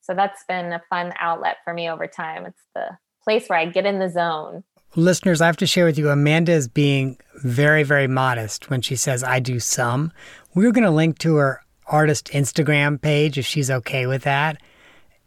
So 0.02 0.14
that's 0.14 0.44
been 0.48 0.72
a 0.72 0.84
fun 0.90 1.14
outlet 1.18 1.58
for 1.64 1.74
me 1.74 1.90
over 1.90 2.06
time. 2.06 2.46
It's 2.46 2.62
the 2.76 2.90
place 3.24 3.48
where 3.48 3.58
I 3.58 3.66
get 3.66 3.88
in 3.88 3.98
the 3.98 4.10
zone. 4.10 4.64
Listeners, 4.96 5.42
I 5.42 5.48
have 5.48 5.58
to 5.58 5.66
share 5.66 5.86
with 5.86 5.98
you, 5.98 6.10
Amanda 6.10 6.52
is 6.52 6.68
being 6.68 7.18
very, 7.44 7.82
very 7.82 8.08
modest 8.08 8.70
when 8.70 8.82
she 8.82 8.96
says, 8.96 9.24
I 9.24 9.40
do 9.40 9.60
some. 9.60 10.12
We're 10.54 10.72
going 10.72 10.84
to 10.84 10.92
link 10.92 11.18
to 11.20 11.38
her 11.38 11.62
artist 11.88 12.28
Instagram 12.28 13.02
page 13.02 13.40
if 13.40 13.46
she's 13.46 13.72
okay 13.72 14.06
with 14.06 14.22
that. 14.24 14.62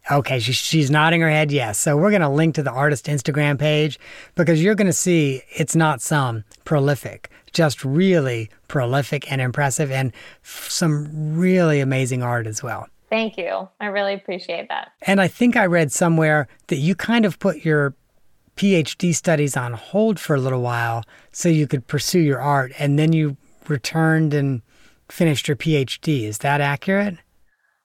Okay, 0.08 0.38
she, 0.38 0.52
she's 0.52 0.88
nodding 0.88 1.20
her 1.20 1.28
head 1.28 1.50
yes. 1.50 1.78
So 1.78 1.96
we're 1.96 2.10
going 2.10 2.22
to 2.22 2.28
link 2.28 2.54
to 2.54 2.62
the 2.62 2.70
artist 2.70 3.06
Instagram 3.06 3.58
page 3.58 3.98
because 4.36 4.62
you're 4.62 4.76
going 4.76 4.86
to 4.86 4.92
see 4.92 5.42
it's 5.50 5.74
not 5.74 6.00
some 6.00 6.44
prolific, 6.64 7.28
just 7.52 7.84
really 7.84 8.50
prolific 8.68 9.30
and 9.32 9.40
impressive 9.40 9.90
and 9.90 10.12
f- 10.44 10.68
some 10.70 11.36
really 11.36 11.80
amazing 11.80 12.22
art 12.22 12.46
as 12.46 12.62
well. 12.62 12.86
Thank 13.10 13.36
you. 13.36 13.68
I 13.80 13.86
really 13.86 14.14
appreciate 14.14 14.68
that. 14.68 14.92
And 15.02 15.20
I 15.20 15.26
think 15.26 15.56
I 15.56 15.66
read 15.66 15.90
somewhere 15.90 16.46
that 16.68 16.76
you 16.76 16.94
kind 16.94 17.24
of 17.24 17.40
put 17.40 17.64
your 17.64 17.94
PhD 18.56 19.14
studies 19.14 19.56
on 19.56 19.74
hold 19.74 20.18
for 20.18 20.34
a 20.34 20.40
little 20.40 20.62
while 20.62 21.04
so 21.32 21.48
you 21.48 21.66
could 21.66 21.86
pursue 21.86 22.20
your 22.20 22.40
art 22.40 22.72
and 22.78 22.98
then 22.98 23.12
you 23.12 23.36
returned 23.68 24.34
and 24.34 24.62
finished 25.08 25.48
your 25.48 25.56
PhD. 25.56 26.24
Is 26.24 26.38
that 26.38 26.60
accurate? 26.60 27.18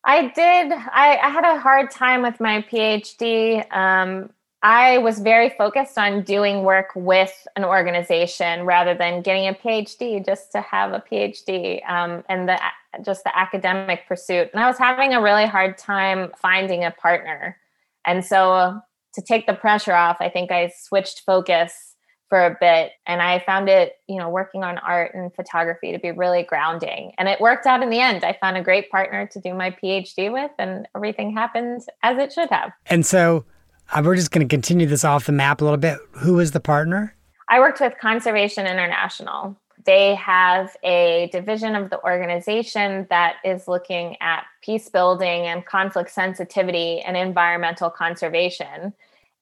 I 0.03 0.29
did. 0.29 0.71
I, 0.71 1.17
I 1.17 1.29
had 1.29 1.43
a 1.43 1.59
hard 1.59 1.91
time 1.91 2.23
with 2.23 2.39
my 2.39 2.61
PhD. 2.63 3.71
Um, 3.75 4.31
I 4.63 4.99
was 4.99 5.19
very 5.19 5.49
focused 5.49 5.97
on 5.97 6.21
doing 6.23 6.63
work 6.63 6.89
with 6.95 7.47
an 7.55 7.65
organization 7.65 8.63
rather 8.63 8.93
than 8.93 9.21
getting 9.21 9.47
a 9.47 9.53
PhD 9.53 10.23
just 10.23 10.51
to 10.51 10.61
have 10.61 10.93
a 10.93 10.99
PhD 10.99 11.87
um, 11.89 12.23
and 12.29 12.47
the 12.47 12.59
just 13.03 13.23
the 13.23 13.37
academic 13.37 14.07
pursuit. 14.07 14.49
And 14.53 14.61
I 14.61 14.67
was 14.67 14.77
having 14.77 15.13
a 15.13 15.21
really 15.21 15.45
hard 15.45 15.77
time 15.77 16.31
finding 16.37 16.83
a 16.83 16.91
partner. 16.91 17.57
And 18.05 18.23
so 18.23 18.81
to 19.13 19.21
take 19.21 19.47
the 19.47 19.53
pressure 19.53 19.93
off, 19.93 20.17
I 20.19 20.29
think 20.29 20.51
I 20.51 20.71
switched 20.75 21.21
focus 21.25 21.91
for 22.31 22.45
a 22.45 22.57
bit 22.61 22.93
and 23.05 23.21
i 23.21 23.39
found 23.39 23.67
it 23.67 23.95
you 24.07 24.17
know 24.17 24.29
working 24.29 24.63
on 24.63 24.77
art 24.77 25.13
and 25.13 25.35
photography 25.35 25.91
to 25.91 25.99
be 25.99 26.11
really 26.11 26.43
grounding. 26.43 27.11
And 27.17 27.27
it 27.27 27.41
worked 27.41 27.65
out 27.65 27.83
in 27.83 27.89
the 27.89 27.99
end. 27.99 28.23
I 28.23 28.37
found 28.39 28.55
a 28.55 28.63
great 28.63 28.89
partner 28.89 29.27
to 29.27 29.39
do 29.41 29.53
my 29.53 29.75
phd 29.83 30.31
with 30.31 30.51
and 30.57 30.87
everything 30.95 31.35
happened 31.35 31.81
as 32.03 32.17
it 32.17 32.31
should 32.31 32.49
have. 32.49 32.71
And 32.85 33.05
so 33.05 33.43
uh, 33.91 34.01
we're 34.03 34.15
just 34.15 34.31
going 34.31 34.47
to 34.47 34.51
continue 34.51 34.87
this 34.87 35.03
off 35.03 35.25
the 35.25 35.33
map 35.33 35.59
a 35.59 35.65
little 35.65 35.77
bit. 35.77 35.99
Who 36.19 36.35
was 36.35 36.51
the 36.51 36.61
partner? 36.61 37.13
I 37.49 37.59
worked 37.59 37.81
with 37.81 37.93
conservation 37.99 38.65
international 38.65 39.57
they 39.85 40.15
have 40.15 40.75
a 40.83 41.29
division 41.31 41.75
of 41.75 41.89
the 41.89 42.01
organization 42.03 43.07
that 43.09 43.35
is 43.43 43.67
looking 43.67 44.17
at 44.21 44.45
peace 44.61 44.89
building 44.89 45.47
and 45.47 45.65
conflict 45.65 46.11
sensitivity 46.11 47.01
and 47.01 47.17
environmental 47.17 47.89
conservation 47.89 48.93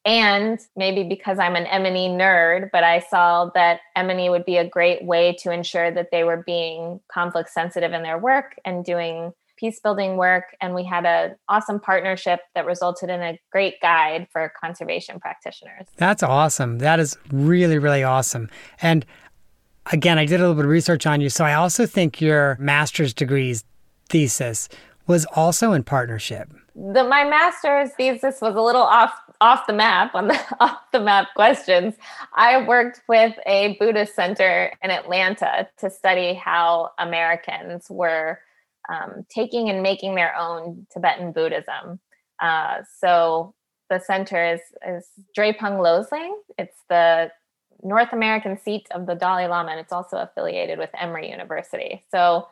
and 0.04 0.58
maybe 0.76 1.04
because 1.04 1.38
I'm 1.38 1.56
an 1.56 1.66
M&E 1.66 2.08
nerd, 2.08 2.70
but 2.72 2.84
I 2.84 3.00
saw 3.00 3.50
that 3.54 3.80
M&E 3.96 4.30
would 4.30 4.46
be 4.46 4.56
a 4.56 4.66
great 4.66 5.04
way 5.04 5.36
to 5.40 5.52
ensure 5.52 5.90
that 5.90 6.08
they 6.10 6.24
were 6.24 6.42
being 6.46 7.00
conflict 7.12 7.50
sensitive 7.50 7.92
in 7.92 8.02
their 8.02 8.18
work 8.18 8.58
and 8.64 8.84
doing 8.84 9.32
peace 9.58 9.78
building 9.78 10.16
work 10.16 10.56
and 10.62 10.74
we 10.74 10.82
had 10.82 11.04
an 11.04 11.36
awesome 11.50 11.78
partnership 11.78 12.40
that 12.54 12.64
resulted 12.64 13.10
in 13.10 13.20
a 13.20 13.38
great 13.52 13.74
guide 13.82 14.26
for 14.32 14.50
conservation 14.58 15.20
practitioners. 15.20 15.86
That's 15.98 16.22
awesome. 16.22 16.78
That 16.78 16.98
is 16.98 17.18
really 17.30 17.78
really 17.78 18.02
awesome. 18.02 18.48
And 18.80 19.04
again, 19.92 20.18
I 20.18 20.24
did 20.24 20.40
a 20.40 20.42
little 20.42 20.54
bit 20.54 20.64
of 20.64 20.70
research 20.70 21.06
on 21.06 21.20
you, 21.20 21.28
so 21.28 21.44
I 21.44 21.54
also 21.54 21.86
think 21.86 22.20
your 22.20 22.56
master's 22.58 23.12
degrees 23.12 23.64
thesis 24.08 24.68
was 25.06 25.26
also 25.34 25.72
in 25.72 25.82
partnership. 25.82 26.52
The, 26.74 27.04
my 27.04 27.24
master's 27.24 27.90
thesis 27.96 28.40
was 28.40 28.54
a 28.54 28.60
little 28.60 28.82
off 28.82 29.12
off 29.42 29.66
the 29.66 29.72
map 29.72 30.14
on 30.14 30.28
the 30.28 30.38
off 30.60 30.78
the 30.92 31.00
map 31.00 31.28
questions. 31.34 31.94
I 32.34 32.66
worked 32.66 33.02
with 33.08 33.34
a 33.46 33.76
Buddhist 33.78 34.14
center 34.14 34.72
in 34.82 34.90
Atlanta 34.90 35.68
to 35.78 35.90
study 35.90 36.34
how 36.34 36.90
Americans 36.98 37.86
were 37.90 38.38
um, 38.88 39.24
taking 39.28 39.68
and 39.68 39.82
making 39.82 40.14
their 40.14 40.34
own 40.36 40.86
Tibetan 40.92 41.32
Buddhism. 41.32 42.00
Uh, 42.40 42.78
so 42.98 43.54
the 43.88 43.98
center 43.98 44.54
is 44.54 44.60
is 44.86 45.08
Drepung 45.36 45.80
Loseling. 45.80 46.34
It's 46.58 46.76
the 46.88 47.30
North 47.82 48.12
American 48.12 48.58
seat 48.58 48.86
of 48.92 49.06
the 49.06 49.14
Dalai 49.14 49.46
Lama, 49.46 49.70
and 49.70 49.80
it's 49.80 49.92
also 49.92 50.18
affiliated 50.18 50.78
with 50.78 50.90
Emory 50.98 51.30
University. 51.30 52.04
So 52.10 52.48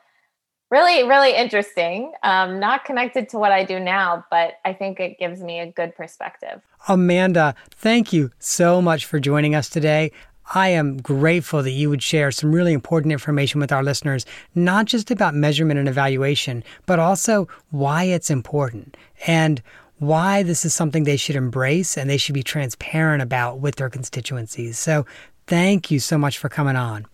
really 0.71 1.09
really 1.09 1.35
interesting. 1.35 2.12
Um, 2.23 2.61
not 2.61 2.85
connected 2.85 3.29
to 3.31 3.38
what 3.38 3.53
i 3.53 3.64
do 3.64 3.81
now 3.81 4.25
but 4.31 4.59
i 4.64 4.73
think 4.73 5.01
it 5.01 5.19
gives 5.19 5.41
me 5.41 5.61
a 5.61 5.67
good 5.67 5.95
perspective. 5.97 6.61
Amanda 6.88 7.55
thank 7.71 8.12
you 8.12 8.31
so 8.38 8.83
much 8.83 9.07
for 9.07 9.19
joining 9.19 9.55
us 9.55 9.69
today. 9.69 10.12
I 10.55 10.69
am 10.69 10.97
grateful 10.97 11.62
that 11.62 11.73
you 11.73 11.91
would 11.91 12.03
share 12.03 12.31
some 12.31 12.55
really 12.55 12.73
important 12.73 13.12
information 13.12 13.61
with 13.61 13.71
our 13.71 13.83
listeners, 13.83 14.25
not 14.55 14.87
just 14.87 15.11
about 15.11 15.35
measurement 15.35 15.79
and 15.79 15.88
evaluation, 15.88 16.64
but 16.87 16.99
also 16.99 17.49
why 17.69 18.05
it's 18.05 18.31
important. 18.31 18.97
And 19.27 19.62
why 19.98 20.42
this 20.42 20.64
is 20.64 20.74
something 20.74 21.04
they 21.04 21.16
should 21.16 21.37
embrace 21.37 21.96
and 21.96 22.08
they 22.08 22.16
should 22.16 22.34
be 22.34 22.42
transparent 22.42 23.22
about 23.22 23.58
with 23.58 23.76
their 23.76 23.90
constituencies. 23.90 24.78
So, 24.78 25.06
thank 25.46 25.90
you 25.90 25.98
so 25.98 26.18
much 26.18 26.38
for 26.38 26.48
coming 26.48 26.76
on. 26.76 27.06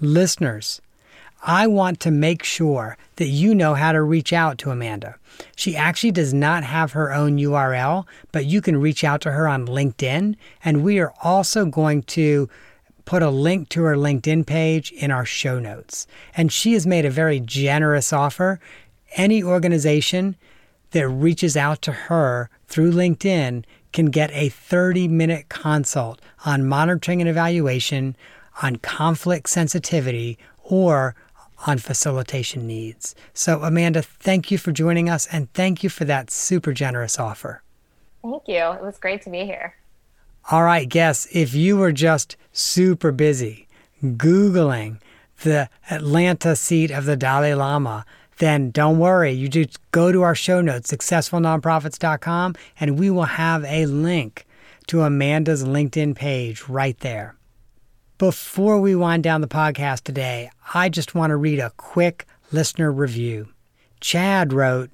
Listeners, 0.00 0.80
I 1.44 1.66
want 1.66 1.98
to 2.00 2.10
make 2.10 2.44
sure 2.44 2.96
that 3.16 3.26
you 3.26 3.54
know 3.54 3.74
how 3.74 3.92
to 3.92 4.02
reach 4.02 4.32
out 4.32 4.58
to 4.58 4.70
Amanda. 4.70 5.16
She 5.56 5.76
actually 5.76 6.12
does 6.12 6.32
not 6.32 6.62
have 6.62 6.92
her 6.92 7.12
own 7.12 7.36
URL, 7.36 8.06
but 8.30 8.46
you 8.46 8.60
can 8.60 8.80
reach 8.80 9.02
out 9.02 9.20
to 9.22 9.32
her 9.32 9.48
on 9.48 9.66
LinkedIn. 9.66 10.36
And 10.64 10.84
we 10.84 11.00
are 11.00 11.12
also 11.22 11.64
going 11.64 12.02
to 12.04 12.48
put 13.04 13.22
a 13.22 13.30
link 13.30 13.68
to 13.70 13.82
her 13.82 13.96
LinkedIn 13.96 14.46
page 14.46 14.92
in 14.92 15.10
our 15.10 15.24
show 15.24 15.58
notes. 15.58 16.06
And 16.36 16.52
she 16.52 16.74
has 16.74 16.86
made 16.86 17.04
a 17.04 17.10
very 17.10 17.40
generous 17.40 18.12
offer. 18.12 18.60
Any 19.16 19.42
organization 19.42 20.36
that 20.92 21.08
reaches 21.08 21.56
out 21.56 21.82
to 21.82 21.92
her 21.92 22.48
through 22.66 22.92
LinkedIn 22.92 23.64
can 23.92 24.06
get 24.06 24.30
a 24.32 24.48
30 24.48 25.08
minute 25.08 25.48
consult 25.48 26.20
on 26.46 26.66
monitoring 26.66 27.20
and 27.20 27.28
evaluation, 27.28 28.16
on 28.62 28.76
conflict 28.76 29.48
sensitivity, 29.48 30.38
or 30.64 31.14
on 31.66 31.78
facilitation 31.78 32.66
needs. 32.66 33.14
So, 33.34 33.62
Amanda, 33.62 34.02
thank 34.02 34.50
you 34.50 34.58
for 34.58 34.72
joining 34.72 35.08
us 35.08 35.28
and 35.30 35.52
thank 35.52 35.82
you 35.82 35.90
for 35.90 36.04
that 36.06 36.30
super 36.30 36.72
generous 36.72 37.18
offer. 37.18 37.62
Thank 38.22 38.48
you. 38.48 38.56
It 38.56 38.82
was 38.82 38.98
great 38.98 39.22
to 39.22 39.30
be 39.30 39.44
here. 39.44 39.74
All 40.50 40.64
right, 40.64 40.88
guests, 40.88 41.28
if 41.32 41.54
you 41.54 41.76
were 41.76 41.92
just 41.92 42.36
super 42.52 43.12
busy 43.12 43.68
Googling 44.02 44.98
the 45.42 45.68
Atlanta 45.90 46.56
seat 46.56 46.90
of 46.90 47.04
the 47.04 47.16
Dalai 47.16 47.54
Lama, 47.54 48.04
then 48.42 48.72
don't 48.72 48.98
worry. 48.98 49.30
You 49.30 49.48
just 49.48 49.78
go 49.92 50.10
to 50.10 50.22
our 50.22 50.34
show 50.34 50.60
notes, 50.60 50.90
successfulnonprofits.com, 50.90 52.56
and 52.80 52.98
we 52.98 53.08
will 53.08 53.22
have 53.22 53.64
a 53.64 53.86
link 53.86 54.46
to 54.88 55.02
Amanda's 55.02 55.62
LinkedIn 55.62 56.16
page 56.16 56.68
right 56.68 56.98
there. 56.98 57.36
Before 58.18 58.80
we 58.80 58.96
wind 58.96 59.22
down 59.22 59.42
the 59.42 59.46
podcast 59.46 60.02
today, 60.02 60.50
I 60.74 60.88
just 60.88 61.14
want 61.14 61.30
to 61.30 61.36
read 61.36 61.60
a 61.60 61.70
quick 61.76 62.26
listener 62.50 62.90
review. 62.90 63.48
Chad 64.00 64.52
wrote, 64.52 64.90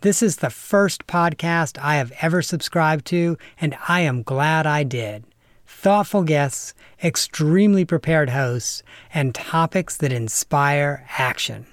This 0.00 0.22
is 0.22 0.36
the 0.36 0.48
first 0.48 1.06
podcast 1.06 1.78
I 1.82 1.96
have 1.96 2.14
ever 2.22 2.40
subscribed 2.40 3.04
to, 3.08 3.36
and 3.60 3.76
I 3.86 4.00
am 4.00 4.22
glad 4.22 4.66
I 4.66 4.84
did. 4.84 5.24
Thoughtful 5.66 6.22
guests, 6.22 6.72
extremely 7.04 7.84
prepared 7.84 8.30
hosts, 8.30 8.82
and 9.12 9.34
topics 9.34 9.98
that 9.98 10.12
inspire 10.12 11.06
action. 11.18 11.66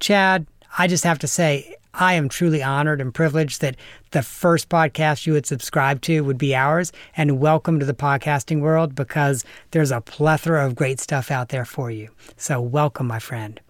Chad, 0.00 0.46
I 0.76 0.88
just 0.88 1.04
have 1.04 1.20
to 1.20 1.28
say, 1.28 1.76
I 1.92 2.14
am 2.14 2.28
truly 2.28 2.60
honored 2.60 3.00
and 3.00 3.14
privileged 3.14 3.60
that 3.60 3.76
the 4.10 4.22
first 4.22 4.68
podcast 4.68 5.24
you 5.24 5.32
would 5.34 5.46
subscribe 5.46 6.00
to 6.02 6.22
would 6.22 6.36
be 6.36 6.52
ours. 6.52 6.90
And 7.16 7.38
welcome 7.38 7.78
to 7.78 7.86
the 7.86 7.94
podcasting 7.94 8.60
world 8.60 8.96
because 8.96 9.44
there's 9.70 9.92
a 9.92 10.00
plethora 10.00 10.66
of 10.66 10.74
great 10.74 10.98
stuff 10.98 11.30
out 11.30 11.50
there 11.50 11.64
for 11.64 11.92
you. 11.92 12.10
So, 12.36 12.60
welcome, 12.60 13.06
my 13.06 13.20
friend. 13.20 13.60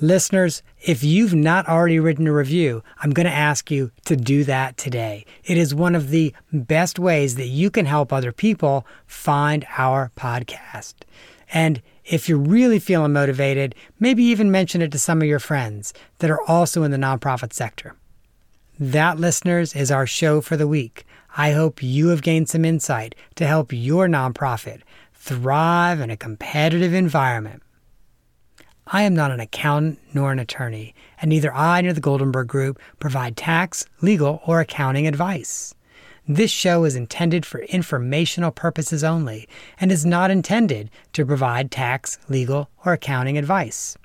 Listeners, 0.00 0.64
if 0.80 1.04
you've 1.04 1.34
not 1.34 1.68
already 1.68 2.00
written 2.00 2.26
a 2.26 2.32
review, 2.32 2.82
I'm 2.98 3.12
going 3.12 3.28
to 3.28 3.32
ask 3.32 3.70
you 3.70 3.92
to 4.06 4.16
do 4.16 4.42
that 4.42 4.76
today. 4.76 5.24
It 5.44 5.56
is 5.56 5.72
one 5.72 5.94
of 5.94 6.10
the 6.10 6.34
best 6.52 6.98
ways 6.98 7.36
that 7.36 7.46
you 7.46 7.70
can 7.70 7.86
help 7.86 8.12
other 8.12 8.32
people 8.32 8.84
find 9.06 9.64
our 9.78 10.10
podcast. 10.16 10.94
And 11.52 11.80
if 12.04 12.28
you're 12.28 12.38
really 12.38 12.78
feeling 12.78 13.12
motivated, 13.12 13.74
maybe 13.98 14.22
even 14.24 14.50
mention 14.50 14.82
it 14.82 14.92
to 14.92 14.98
some 14.98 15.22
of 15.22 15.28
your 15.28 15.38
friends 15.38 15.94
that 16.18 16.30
are 16.30 16.42
also 16.42 16.82
in 16.82 16.90
the 16.90 16.96
nonprofit 16.96 17.52
sector. 17.52 17.94
That, 18.78 19.18
listeners, 19.18 19.74
is 19.74 19.90
our 19.90 20.06
show 20.06 20.40
for 20.40 20.56
the 20.56 20.68
week. 20.68 21.06
I 21.36 21.52
hope 21.52 21.82
you 21.82 22.08
have 22.08 22.22
gained 22.22 22.48
some 22.48 22.64
insight 22.64 23.14
to 23.36 23.46
help 23.46 23.72
your 23.72 24.08
nonprofit 24.08 24.82
thrive 25.14 26.00
in 26.00 26.10
a 26.10 26.16
competitive 26.16 26.92
environment. 26.92 27.62
I 28.86 29.02
am 29.02 29.14
not 29.14 29.30
an 29.30 29.40
accountant 29.40 29.98
nor 30.12 30.30
an 30.30 30.38
attorney, 30.38 30.94
and 31.20 31.30
neither 31.30 31.52
I 31.54 31.80
nor 31.80 31.94
the 31.94 32.00
Goldenberg 32.00 32.46
Group 32.46 32.78
provide 33.00 33.36
tax, 33.36 33.86
legal, 34.02 34.42
or 34.46 34.60
accounting 34.60 35.06
advice. 35.06 35.73
This 36.26 36.50
show 36.50 36.84
is 36.84 36.96
intended 36.96 37.44
for 37.44 37.60
informational 37.60 38.50
purposes 38.50 39.04
only 39.04 39.46
and 39.78 39.92
is 39.92 40.06
not 40.06 40.30
intended 40.30 40.90
to 41.12 41.26
provide 41.26 41.70
tax, 41.70 42.18
legal, 42.30 42.70
or 42.84 42.94
accounting 42.94 43.36
advice. 43.36 43.98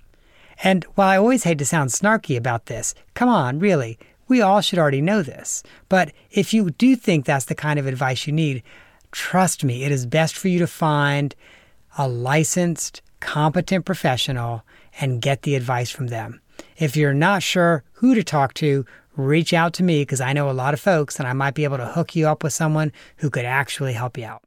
And 0.62 0.84
while 0.96 1.08
I 1.08 1.18
always 1.18 1.46
hate 1.46 1.60
to 1.60 1.66
sound 1.66 1.92
snarky 1.92 2.36
about 2.36 2.66
this, 2.66 2.94
come 3.14 3.30
on, 3.30 3.60
really, 3.60 3.98
we 4.28 4.42
all 4.42 4.60
should 4.60 4.80
already 4.80 5.02
know 5.02 5.22
this. 5.22 5.64
But 5.88 6.12
if 6.30 6.54
you 6.54 6.72
do 6.72 6.98
think 6.98 7.26
that's 7.26 7.46
the 7.46 7.56
kind 7.56 7.80
of 7.80 7.88
advice 7.88 8.28
you 8.28 8.34
need, 8.34 8.64
trust 9.12 9.64
me, 9.64 9.86
it 9.86 9.92
is 9.92 10.06
best 10.06 10.36
for 10.36 10.50
you 10.50 10.60
to 10.60 10.68
find 10.68 11.34
a 11.98 12.08
licensed, 12.08 13.02
competent 13.22 13.86
professional 13.86 14.64
and 15.00 15.22
get 15.22 15.44
the 15.44 15.56
advice 15.56 15.90
from 15.90 16.08
them. 16.08 16.42
If 16.78 16.98
you're 16.98 17.14
not 17.14 17.44
sure 17.44 17.84
who 17.94 18.14
to 18.14 18.24
talk 18.24 18.54
to, 18.56 18.86
reach 19.20 19.54
out 19.54 19.74
to 19.74 19.84
me 19.84 20.02
because 20.02 20.22
I 20.22 20.34
know 20.34 20.50
a 20.50 20.52
lot 20.52 20.74
of 20.74 20.80
folks 20.80 21.20
and 21.20 21.28
I 21.28 21.34
might 21.34 21.54
be 21.54 21.64
able 21.64 21.78
to 21.78 21.86
hook 21.86 22.16
you 22.16 22.28
up 22.28 22.44
with 22.44 22.54
someone 22.54 22.92
who 23.18 23.30
could 23.30 23.46
actually 23.46 23.94
help 23.94 24.18
you 24.18 24.26
out. 24.26 24.44